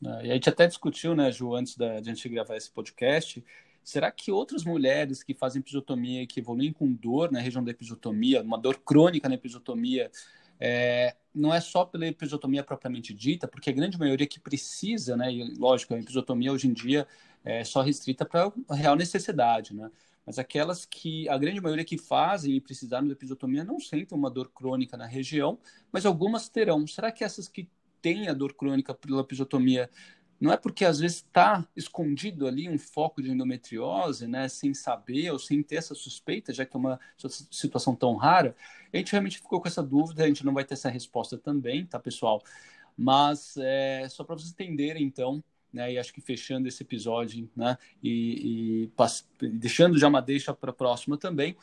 Né? 0.00 0.26
E 0.26 0.30
a 0.30 0.34
gente 0.34 0.48
até 0.48 0.66
discutiu, 0.66 1.14
né, 1.14 1.30
Ju, 1.30 1.54
antes 1.54 1.76
da, 1.76 2.00
de 2.00 2.10
a 2.10 2.14
gente 2.14 2.28
gravar 2.28 2.56
esse 2.56 2.70
podcast, 2.70 3.44
Será 3.84 4.10
que 4.10 4.32
outras 4.32 4.64
mulheres 4.64 5.22
que 5.22 5.34
fazem 5.34 5.60
episiotomia 5.60 6.22
e 6.22 6.26
que 6.26 6.40
evoluem 6.40 6.72
com 6.72 6.90
dor 6.90 7.30
na 7.30 7.38
região 7.38 7.62
da 7.62 7.70
episiotomia, 7.70 8.40
uma 8.40 8.58
dor 8.58 8.78
crônica 8.78 9.28
na 9.28 9.34
episiotomia, 9.34 10.10
é, 10.58 11.14
não 11.34 11.52
é 11.52 11.60
só 11.60 11.84
pela 11.84 12.06
episiotomia 12.06 12.64
propriamente 12.64 13.12
dita, 13.12 13.46
porque 13.46 13.68
a 13.68 13.72
grande 13.72 13.98
maioria 13.98 14.26
que 14.26 14.40
precisa, 14.40 15.18
né, 15.18 15.30
e 15.30 15.54
lógico, 15.58 15.92
a 15.92 15.98
episiotomia 15.98 16.50
hoje 16.50 16.66
em 16.66 16.72
dia 16.72 17.06
é 17.44 17.62
só 17.62 17.82
restrita 17.82 18.24
para 18.24 18.50
a 18.70 18.74
real 18.74 18.96
necessidade, 18.96 19.74
né? 19.74 19.90
Mas 20.24 20.38
aquelas 20.38 20.86
que, 20.86 21.28
a 21.28 21.36
grande 21.36 21.60
maioria 21.60 21.84
que 21.84 21.98
fazem 21.98 22.56
e 22.56 22.60
precisaram 22.62 23.06
de 23.06 23.12
episiotomia 23.12 23.62
não 23.62 23.78
sentem 23.78 24.16
uma 24.16 24.30
dor 24.30 24.50
crônica 24.50 24.96
na 24.96 25.04
região, 25.04 25.58
mas 25.92 26.06
algumas 26.06 26.48
terão. 26.48 26.86
Será 26.86 27.12
que 27.12 27.22
essas 27.22 27.46
que 27.46 27.68
têm 28.04 28.28
a 28.28 28.34
dor 28.34 28.52
crônica 28.52 28.92
pela 28.92 29.22
episiotomia 29.22 29.88
não 30.38 30.52
é 30.52 30.58
porque 30.58 30.84
às 30.84 30.98
vezes 30.98 31.18
está 31.18 31.66
escondido 31.74 32.46
ali 32.46 32.68
um 32.68 32.76
foco 32.76 33.22
de 33.22 33.30
endometriose, 33.30 34.26
né, 34.26 34.46
sem 34.46 34.74
saber 34.74 35.30
ou 35.30 35.38
sem 35.38 35.62
ter 35.62 35.76
essa 35.76 35.94
suspeita, 35.94 36.52
já 36.52 36.66
que 36.66 36.76
é 36.76 36.78
uma 36.78 37.00
situação 37.50 37.96
tão 37.96 38.14
rara. 38.14 38.54
A 38.92 38.96
gente 38.98 39.12
realmente 39.12 39.38
ficou 39.38 39.58
com 39.58 39.68
essa 39.68 39.82
dúvida, 39.82 40.22
a 40.22 40.26
gente 40.26 40.44
não 40.44 40.52
vai 40.52 40.64
ter 40.64 40.74
essa 40.74 40.90
resposta 40.90 41.38
também, 41.38 41.86
tá, 41.86 41.98
pessoal? 41.98 42.42
Mas 42.94 43.56
é, 43.56 44.06
só 44.10 44.22
para 44.22 44.36
vocês 44.36 44.50
entenderem, 44.50 45.04
então, 45.04 45.42
né, 45.72 45.94
e 45.94 45.98
acho 45.98 46.12
que 46.12 46.20
fechando 46.20 46.68
esse 46.68 46.82
episódio, 46.82 47.48
né, 47.56 47.78
e, 48.02 48.90
e 49.40 49.48
deixando 49.48 49.98
já 49.98 50.08
uma 50.08 50.20
deixa 50.20 50.52
para 50.52 50.70
a 50.70 50.74
próxima 50.74 51.16
também, 51.16 51.56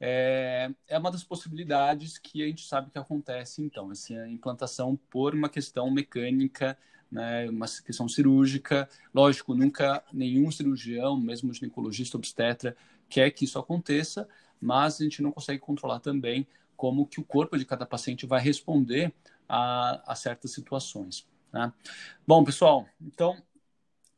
é, 0.00 0.70
é, 0.88 0.98
uma 0.98 1.10
das 1.10 1.24
possibilidades 1.24 2.18
que 2.18 2.42
a 2.42 2.46
gente 2.46 2.66
sabe 2.66 2.90
que 2.90 2.98
acontece, 2.98 3.62
então, 3.62 3.90
essa 3.92 4.12
implantação 4.28 4.96
por 5.10 5.34
uma 5.34 5.48
questão 5.48 5.90
mecânica 5.90 6.76
né, 7.14 7.48
uma 7.48 7.66
questão 7.66 8.08
cirúrgica. 8.08 8.88
Lógico, 9.14 9.54
nunca 9.54 10.02
nenhum 10.12 10.50
cirurgião, 10.50 11.16
mesmo 11.18 11.54
ginecologista 11.54 12.16
obstetra, 12.16 12.76
quer 13.08 13.30
que 13.30 13.44
isso 13.44 13.58
aconteça, 13.58 14.28
mas 14.60 15.00
a 15.00 15.04
gente 15.04 15.22
não 15.22 15.30
consegue 15.30 15.60
controlar 15.60 16.00
também 16.00 16.46
como 16.76 17.06
que 17.06 17.20
o 17.20 17.24
corpo 17.24 17.56
de 17.56 17.64
cada 17.64 17.86
paciente 17.86 18.26
vai 18.26 18.40
responder 18.40 19.14
a, 19.48 20.12
a 20.12 20.14
certas 20.16 20.50
situações. 20.50 21.24
Né? 21.52 21.72
Bom, 22.26 22.42
pessoal, 22.42 22.84
então 23.00 23.40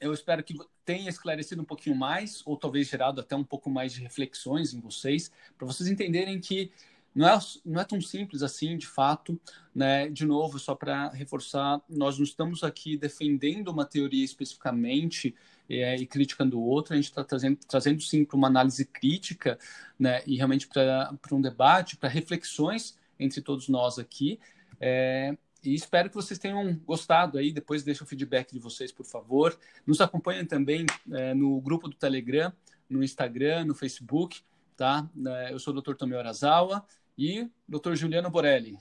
eu 0.00 0.14
espero 0.14 0.42
que 0.42 0.56
tenha 0.86 1.10
esclarecido 1.10 1.60
um 1.60 1.64
pouquinho 1.64 1.96
mais, 1.96 2.42
ou 2.46 2.56
talvez 2.56 2.88
gerado 2.88 3.20
até 3.20 3.34
um 3.34 3.44
pouco 3.44 3.68
mais 3.68 3.92
de 3.92 4.00
reflexões 4.00 4.72
em 4.72 4.80
vocês, 4.80 5.30
para 5.58 5.66
vocês 5.66 5.90
entenderem 5.90 6.40
que 6.40 6.70
não 7.12 7.26
é, 7.26 7.38
não 7.64 7.80
é 7.80 7.84
tão 7.84 8.00
simples 8.00 8.42
assim, 8.42 8.76
de 8.76 8.86
fato. 8.86 9.40
Né? 9.74 10.08
De 10.08 10.24
novo, 10.24 10.58
só 10.58 10.74
para 10.74 11.08
reforçar, 11.08 11.80
nós 11.88 12.18
não 12.18 12.24
estamos 12.24 12.62
aqui 12.62 12.96
defendendo 12.96 13.68
uma 13.68 13.84
teoria 13.84 14.24
especificamente 14.24 15.34
é, 15.68 15.96
e 15.96 16.06
criticando 16.06 16.60
outra, 16.60 16.94
a 16.94 16.96
gente 16.96 17.06
está 17.06 17.24
trazendo, 17.24 17.58
trazendo 17.66 18.00
sim 18.00 18.24
para 18.24 18.36
uma 18.36 18.46
análise 18.46 18.84
crítica 18.84 19.58
né? 19.98 20.22
e 20.26 20.36
realmente 20.36 20.68
para 20.68 21.18
um 21.32 21.40
debate, 21.40 21.96
para 21.96 22.08
reflexões 22.08 22.96
entre 23.18 23.40
todos 23.40 23.68
nós 23.68 23.98
aqui. 23.98 24.38
É, 24.78 25.36
e 25.66 25.74
espero 25.74 26.08
que 26.08 26.14
vocês 26.14 26.38
tenham 26.38 26.74
gostado 26.86 27.38
aí. 27.38 27.52
Depois 27.52 27.82
deixa 27.82 28.04
o 28.04 28.06
feedback 28.06 28.52
de 28.52 28.60
vocês, 28.60 28.92
por 28.92 29.04
favor. 29.04 29.58
Nos 29.84 30.00
acompanhem 30.00 30.46
também 30.46 30.86
é, 31.12 31.34
no 31.34 31.60
grupo 31.60 31.88
do 31.88 31.96
Telegram, 31.96 32.52
no 32.88 33.02
Instagram, 33.02 33.64
no 33.64 33.74
Facebook. 33.74 34.42
Tá? 34.76 35.08
É, 35.26 35.52
eu 35.52 35.58
sou 35.58 35.74
o 35.74 35.80
Dr. 35.80 35.94
Tomeu 35.94 36.20
Arazawa 36.20 36.86
e 37.18 37.50
Dr. 37.68 37.94
Juliano 37.94 38.30
Borelli. 38.30 38.78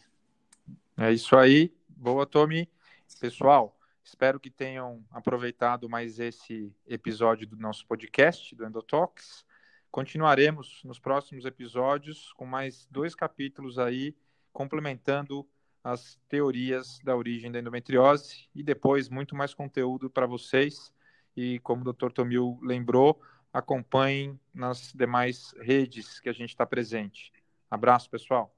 É 0.95 1.11
isso 1.11 1.35
aí. 1.35 1.73
Boa, 1.87 2.25
Tommy. 2.25 2.69
Pessoal, 3.19 3.75
espero 4.03 4.39
que 4.39 4.51
tenham 4.51 5.03
aproveitado 5.09 5.89
mais 5.89 6.19
esse 6.19 6.71
episódio 6.87 7.47
do 7.47 7.55
nosso 7.55 7.87
podcast, 7.87 8.53
do 8.55 8.63
Endotox. 8.63 9.43
Continuaremos 9.89 10.81
nos 10.83 10.99
próximos 10.99 11.45
episódios 11.45 12.31
com 12.33 12.45
mais 12.45 12.85
dois 12.91 13.15
capítulos 13.15 13.79
aí, 13.79 14.15
complementando 14.53 15.47
as 15.85 16.17
teorias 16.27 16.99
da 17.03 17.15
origem 17.15 17.51
da 17.51 17.59
endometriose 17.59 18.49
e 18.55 18.63
depois 18.63 19.07
muito 19.07 19.35
mais 19.35 19.53
conteúdo 19.53 20.09
para 20.09 20.25
vocês. 20.25 20.91
E 21.37 21.59
como 21.59 21.87
o 21.87 21.93
Dr. 21.93 22.11
Tomil 22.11 22.57
lembrou, 22.63 23.21
acompanhem 23.53 24.39
nas 24.51 24.91
demais 24.93 25.53
redes 25.61 26.19
que 26.19 26.27
a 26.27 26.33
gente 26.33 26.49
está 26.49 26.65
presente. 26.65 27.31
Abraço, 27.69 28.09
pessoal. 28.09 28.51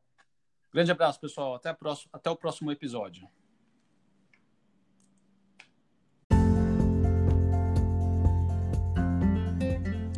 Grande 0.73 0.89
abraço, 0.89 1.19
pessoal. 1.19 1.55
Até, 1.55 1.73
próximo, 1.73 2.09
até 2.13 2.29
o 2.29 2.35
próximo 2.37 2.71
episódio. 2.71 3.27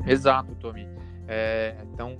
Exato, 0.06 0.54
Tommy. 0.58 0.86
É, 1.28 1.76
então, 1.92 2.20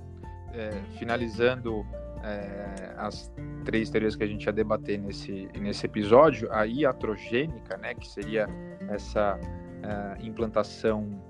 é, 0.52 0.70
finalizando 0.98 1.86
é, 2.24 2.94
as 2.96 3.32
três 3.70 3.88
teorias 3.88 4.16
que 4.16 4.24
a 4.24 4.26
gente 4.26 4.44
ia 4.46 4.52
debater 4.52 4.98
nesse, 4.98 5.48
nesse 5.60 5.86
episódio, 5.86 6.52
a 6.52 6.66
iatrogênica, 6.66 7.76
né, 7.76 7.94
que 7.94 8.08
seria 8.08 8.48
essa 8.88 9.38
é, 9.80 10.26
implantação 10.26 11.22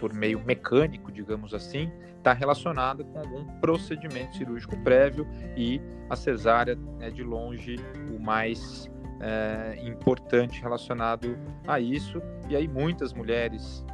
por 0.00 0.12
meio 0.12 0.44
mecânico, 0.44 1.12
digamos 1.12 1.54
assim, 1.54 1.92
está 2.16 2.32
relacionada 2.32 3.04
com 3.04 3.20
algum 3.20 3.44
procedimento 3.60 4.36
cirúrgico 4.36 4.76
prévio 4.78 5.24
e 5.56 5.80
a 6.10 6.16
cesárea 6.16 6.76
é 6.98 7.08
de 7.08 7.22
longe 7.22 7.76
o 8.12 8.20
mais 8.20 8.90
é, 9.20 9.80
importante 9.86 10.60
relacionado 10.60 11.38
a 11.68 11.78
isso. 11.78 12.20
E 12.48 12.56
aí 12.56 12.66
muitas 12.66 13.12
mulheres 13.12 13.86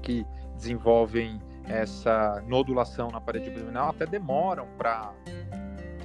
que 0.00 0.24
desenvolvem 0.56 1.38
essa 1.68 2.42
nodulação 2.46 3.10
na 3.10 3.20
parede 3.20 3.50
abdominal 3.50 3.90
até 3.90 4.06
demoram 4.06 4.66
para 4.78 5.12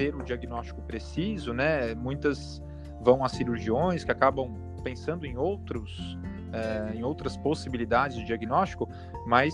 ter 0.02 0.16
o 0.16 0.24
diagnóstico 0.24 0.82
preciso, 0.82 1.54
né? 1.54 1.94
Muitas 1.94 2.62
vão 3.00 3.24
a 3.24 3.30
cirurgiões 3.30 4.04
que 4.04 4.12
acabam 4.12 4.56
pensando 4.84 5.28
em 5.28 5.38
outros 5.38 6.18
é, 6.52 6.96
em 6.96 7.04
outras 7.04 7.38
possibilidades 7.38 8.18
de 8.18 8.26
diagnóstico, 8.26 8.90
mas 9.26 9.54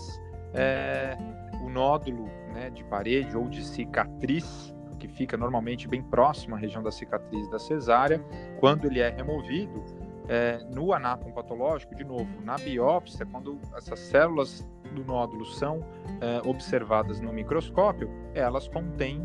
é, 0.53 1.15
o 1.61 1.69
nódulo 1.69 2.25
né, 2.53 2.71
de 2.71 2.83
parede 2.85 3.37
ou 3.37 3.47
de 3.47 3.63
cicatriz, 3.63 4.73
que 4.97 5.07
fica 5.07 5.37
normalmente 5.37 5.87
bem 5.87 6.01
próximo 6.01 6.55
à 6.55 6.57
região 6.57 6.81
da 6.81 6.91
cicatriz 6.91 7.47
da 7.51 7.59
cesárea, 7.59 8.19
quando 8.59 8.85
ele 8.85 8.99
é 8.99 9.09
removido, 9.09 9.83
é, 10.27 10.65
no 10.73 10.91
anátomo 10.91 11.31
patológico, 11.35 11.93
de 11.93 12.03
novo, 12.03 12.27
na 12.43 12.55
biópsia, 12.55 13.27
quando 13.27 13.59
essas 13.75 13.99
células 13.99 14.67
do 14.95 15.05
nódulo 15.05 15.45
são 15.45 15.85
é, 16.19 16.41
observadas 16.49 17.21
no 17.21 17.31
microscópio, 17.31 18.09
elas 18.33 18.67
contêm 18.67 19.21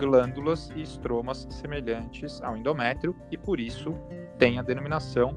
glândulas 0.00 0.70
e 0.74 0.80
estromas 0.80 1.46
semelhantes 1.50 2.40
ao 2.40 2.56
endométrio 2.56 3.14
e 3.30 3.36
por 3.36 3.60
isso 3.60 3.94
tem 4.38 4.58
a 4.58 4.62
denominação 4.62 5.36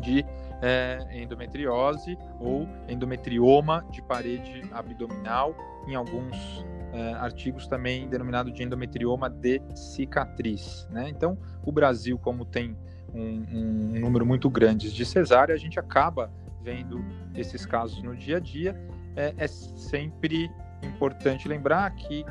de 0.00 0.24
é, 0.62 1.06
endometriose 1.12 2.16
ou 2.40 2.66
endometrioma 2.88 3.84
de 3.90 4.00
parede 4.00 4.62
abdominal, 4.72 5.54
em 5.86 5.94
alguns 5.94 6.64
é, 6.94 7.12
artigos 7.14 7.66
também 7.66 8.08
denominado 8.08 8.50
de 8.50 8.62
endometrioma 8.62 9.28
de 9.28 9.60
cicatriz. 9.74 10.88
Né? 10.90 11.10
Então, 11.10 11.36
o 11.62 11.70
Brasil, 11.70 12.18
como 12.18 12.46
tem 12.46 12.74
um, 13.12 13.44
um 13.50 14.00
número 14.00 14.24
muito 14.24 14.48
grande 14.48 14.90
de 14.90 15.04
cesárea, 15.04 15.54
a 15.54 15.58
gente 15.58 15.78
acaba 15.78 16.32
vendo 16.62 17.04
esses 17.34 17.66
casos 17.66 18.02
no 18.02 18.16
dia 18.16 18.38
a 18.38 18.40
dia. 18.40 18.74
É, 19.14 19.34
é 19.36 19.46
sempre 19.46 20.50
importante 20.82 21.46
lembrar 21.48 21.90
que 21.94 22.24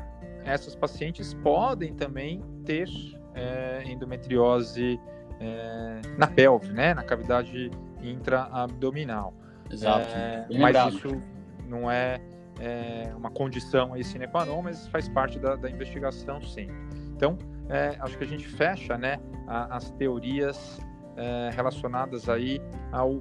essas 0.48 0.74
pacientes 0.74 1.34
podem 1.34 1.94
também 1.94 2.42
ter 2.64 2.88
é, 3.34 3.82
endometriose 3.86 5.00
é, 5.40 6.00
na 6.16 6.26
pelve, 6.26 6.72
né? 6.72 6.94
Na 6.94 7.02
cavidade 7.02 7.70
intraabdominal. 8.02 9.34
Exato. 9.70 10.08
É, 10.08 10.46
mas 10.58 10.94
isso 10.94 11.22
não 11.66 11.90
é, 11.90 12.20
é, 12.58 13.12
uma 13.16 13.30
condição 13.30 13.92
aí 13.92 14.02
sine 14.02 14.26
qua 14.26 14.44
non, 14.44 14.62
mas 14.62 14.88
faz 14.88 15.08
parte 15.08 15.38
da, 15.38 15.56
da 15.56 15.70
investigação, 15.70 16.40
sim. 16.42 16.68
Então, 17.14 17.36
é, 17.68 17.96
acho 18.00 18.16
que 18.16 18.24
a 18.24 18.26
gente 18.26 18.46
fecha, 18.46 18.96
né, 18.96 19.18
a, 19.46 19.76
as 19.76 19.90
teorias 19.92 20.80
é, 21.16 21.50
relacionadas 21.54 22.28
aí 22.28 22.60
ao 22.92 23.18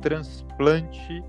transplante 0.00 1.22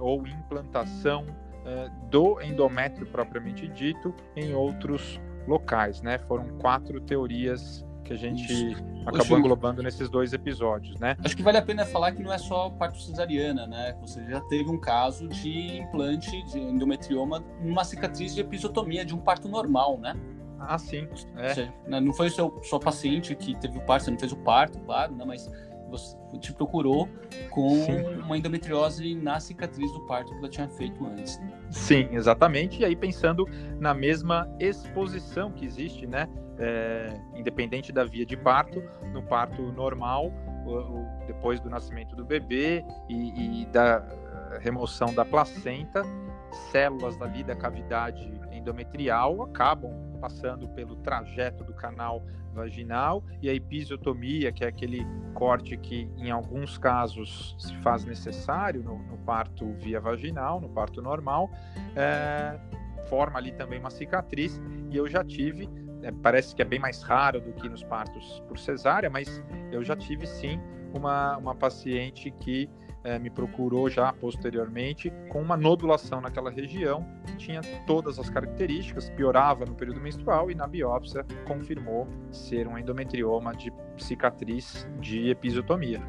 ou 0.00 0.26
implantação 0.26 1.26
é, 1.68 1.90
do 2.10 2.40
endométrio 2.40 3.06
propriamente 3.06 3.68
dito 3.68 4.14
em 4.34 4.54
outros 4.54 5.20
locais, 5.46 6.00
né? 6.00 6.18
Foram 6.18 6.48
quatro 6.58 6.98
teorias 7.00 7.84
que 8.04 8.14
a 8.14 8.16
gente 8.16 8.50
Isso. 8.50 8.82
acabou 9.04 9.38
englobando 9.38 9.82
nesses 9.82 10.08
dois 10.08 10.32
episódios, 10.32 10.98
né? 10.98 11.14
Acho 11.22 11.36
que 11.36 11.42
vale 11.42 11.58
a 11.58 11.62
pena 11.62 11.84
falar 11.84 12.12
que 12.12 12.22
não 12.22 12.32
é 12.32 12.38
só 12.38 12.70
parto 12.70 12.98
cesariana, 13.02 13.66
né? 13.66 13.94
Você 14.00 14.24
já 14.24 14.40
teve 14.42 14.70
um 14.70 14.80
caso 14.80 15.28
de 15.28 15.78
implante 15.78 16.42
de 16.44 16.58
endometrioma 16.58 17.44
numa 17.62 17.84
cicatriz 17.84 18.34
de 18.34 18.40
episiotomia 18.40 19.04
de 19.04 19.14
um 19.14 19.18
parto 19.18 19.46
normal, 19.46 19.98
né? 19.98 20.16
Ah, 20.58 20.78
sim. 20.78 21.06
É. 21.36 21.54
Seja, 21.54 21.72
né, 21.86 22.00
não 22.00 22.12
foi 22.12 22.28
o 22.28 22.30
seu 22.30 22.60
sua 22.62 22.80
paciente 22.80 23.34
que 23.34 23.54
teve 23.56 23.78
o 23.78 23.82
parto, 23.82 24.04
você 24.04 24.10
não 24.10 24.18
fez 24.18 24.32
o 24.32 24.36
parto, 24.36 24.78
claro, 24.80 25.14
né? 25.14 25.24
Mas 25.26 25.48
você 25.88 26.16
te 26.38 26.52
procurou 26.52 27.08
com 27.50 27.70
sim. 27.70 28.04
uma 28.22 28.36
endometriose 28.36 29.14
na 29.14 29.40
cicatriz 29.40 29.90
do 29.92 30.06
parto 30.06 30.32
que 30.32 30.38
ela 30.38 30.48
tinha 30.48 30.68
feito 30.68 31.04
antes. 31.06 31.40
Sim, 31.70 32.08
exatamente. 32.12 32.80
E 32.80 32.84
aí 32.84 32.94
pensando 32.94 33.46
na 33.78 33.94
mesma 33.94 34.48
exposição 34.60 35.50
que 35.50 35.64
existe, 35.64 36.06
né? 36.06 36.28
É, 36.60 37.20
independente 37.36 37.92
da 37.92 38.04
via 38.04 38.26
de 38.26 38.36
parto, 38.36 38.82
no 39.12 39.22
parto 39.22 39.62
normal, 39.72 40.32
depois 41.26 41.60
do 41.60 41.70
nascimento 41.70 42.14
do 42.16 42.24
bebê 42.24 42.84
e, 43.08 43.62
e 43.62 43.66
da 43.66 44.04
eh, 44.06 44.58
remoção 44.60 45.14
da 45.14 45.24
placenta, 45.24 46.02
células 46.70 47.20
ali 47.20 47.42
da 47.42 47.54
cavidade 47.54 48.37
endometrial 48.58 49.42
acabam 49.42 49.92
passando 50.20 50.68
pelo 50.68 50.96
trajeto 50.96 51.64
do 51.64 51.72
canal 51.72 52.22
vaginal 52.52 53.22
e 53.40 53.48
a 53.48 53.54
episiotomia, 53.54 54.50
que 54.50 54.64
é 54.64 54.68
aquele 54.68 55.06
corte 55.34 55.76
que 55.76 56.10
em 56.16 56.30
alguns 56.30 56.76
casos 56.76 57.54
se 57.58 57.74
faz 57.76 58.04
necessário 58.04 58.82
no, 58.82 58.98
no 58.98 59.18
parto 59.18 59.72
via 59.74 60.00
vaginal, 60.00 60.60
no 60.60 60.68
parto 60.68 61.00
normal, 61.00 61.50
é, 61.94 62.58
forma 63.08 63.38
ali 63.38 63.52
também 63.52 63.78
uma 63.78 63.90
cicatriz. 63.90 64.60
E 64.90 64.96
eu 64.96 65.06
já 65.08 65.24
tive, 65.24 65.68
é, 66.02 66.10
parece 66.10 66.54
que 66.54 66.62
é 66.62 66.64
bem 66.64 66.78
mais 66.78 67.02
raro 67.02 67.40
do 67.40 67.52
que 67.52 67.68
nos 67.68 67.84
partos 67.84 68.42
por 68.48 68.58
cesárea, 68.58 69.08
mas 69.08 69.42
eu 69.70 69.84
já 69.84 69.94
tive 69.94 70.26
sim 70.26 70.60
uma, 70.92 71.36
uma 71.36 71.54
paciente 71.54 72.30
que 72.30 72.68
é, 73.08 73.18
me 73.18 73.30
procurou 73.30 73.88
já 73.88 74.12
posteriormente 74.12 75.10
com 75.30 75.40
uma 75.40 75.56
nodulação 75.56 76.20
naquela 76.20 76.50
região 76.50 77.06
que 77.26 77.36
tinha 77.36 77.62
todas 77.86 78.18
as 78.18 78.28
características, 78.28 79.08
piorava 79.08 79.64
no 79.64 79.74
período 79.74 80.00
menstrual 80.00 80.50
e 80.50 80.54
na 80.54 80.66
biópsia 80.66 81.24
confirmou 81.46 82.06
ser 82.30 82.68
um 82.68 82.76
endometrioma 82.76 83.54
de 83.54 83.72
cicatriz 83.96 84.86
de 85.00 85.30
episiotomia. 85.30 86.02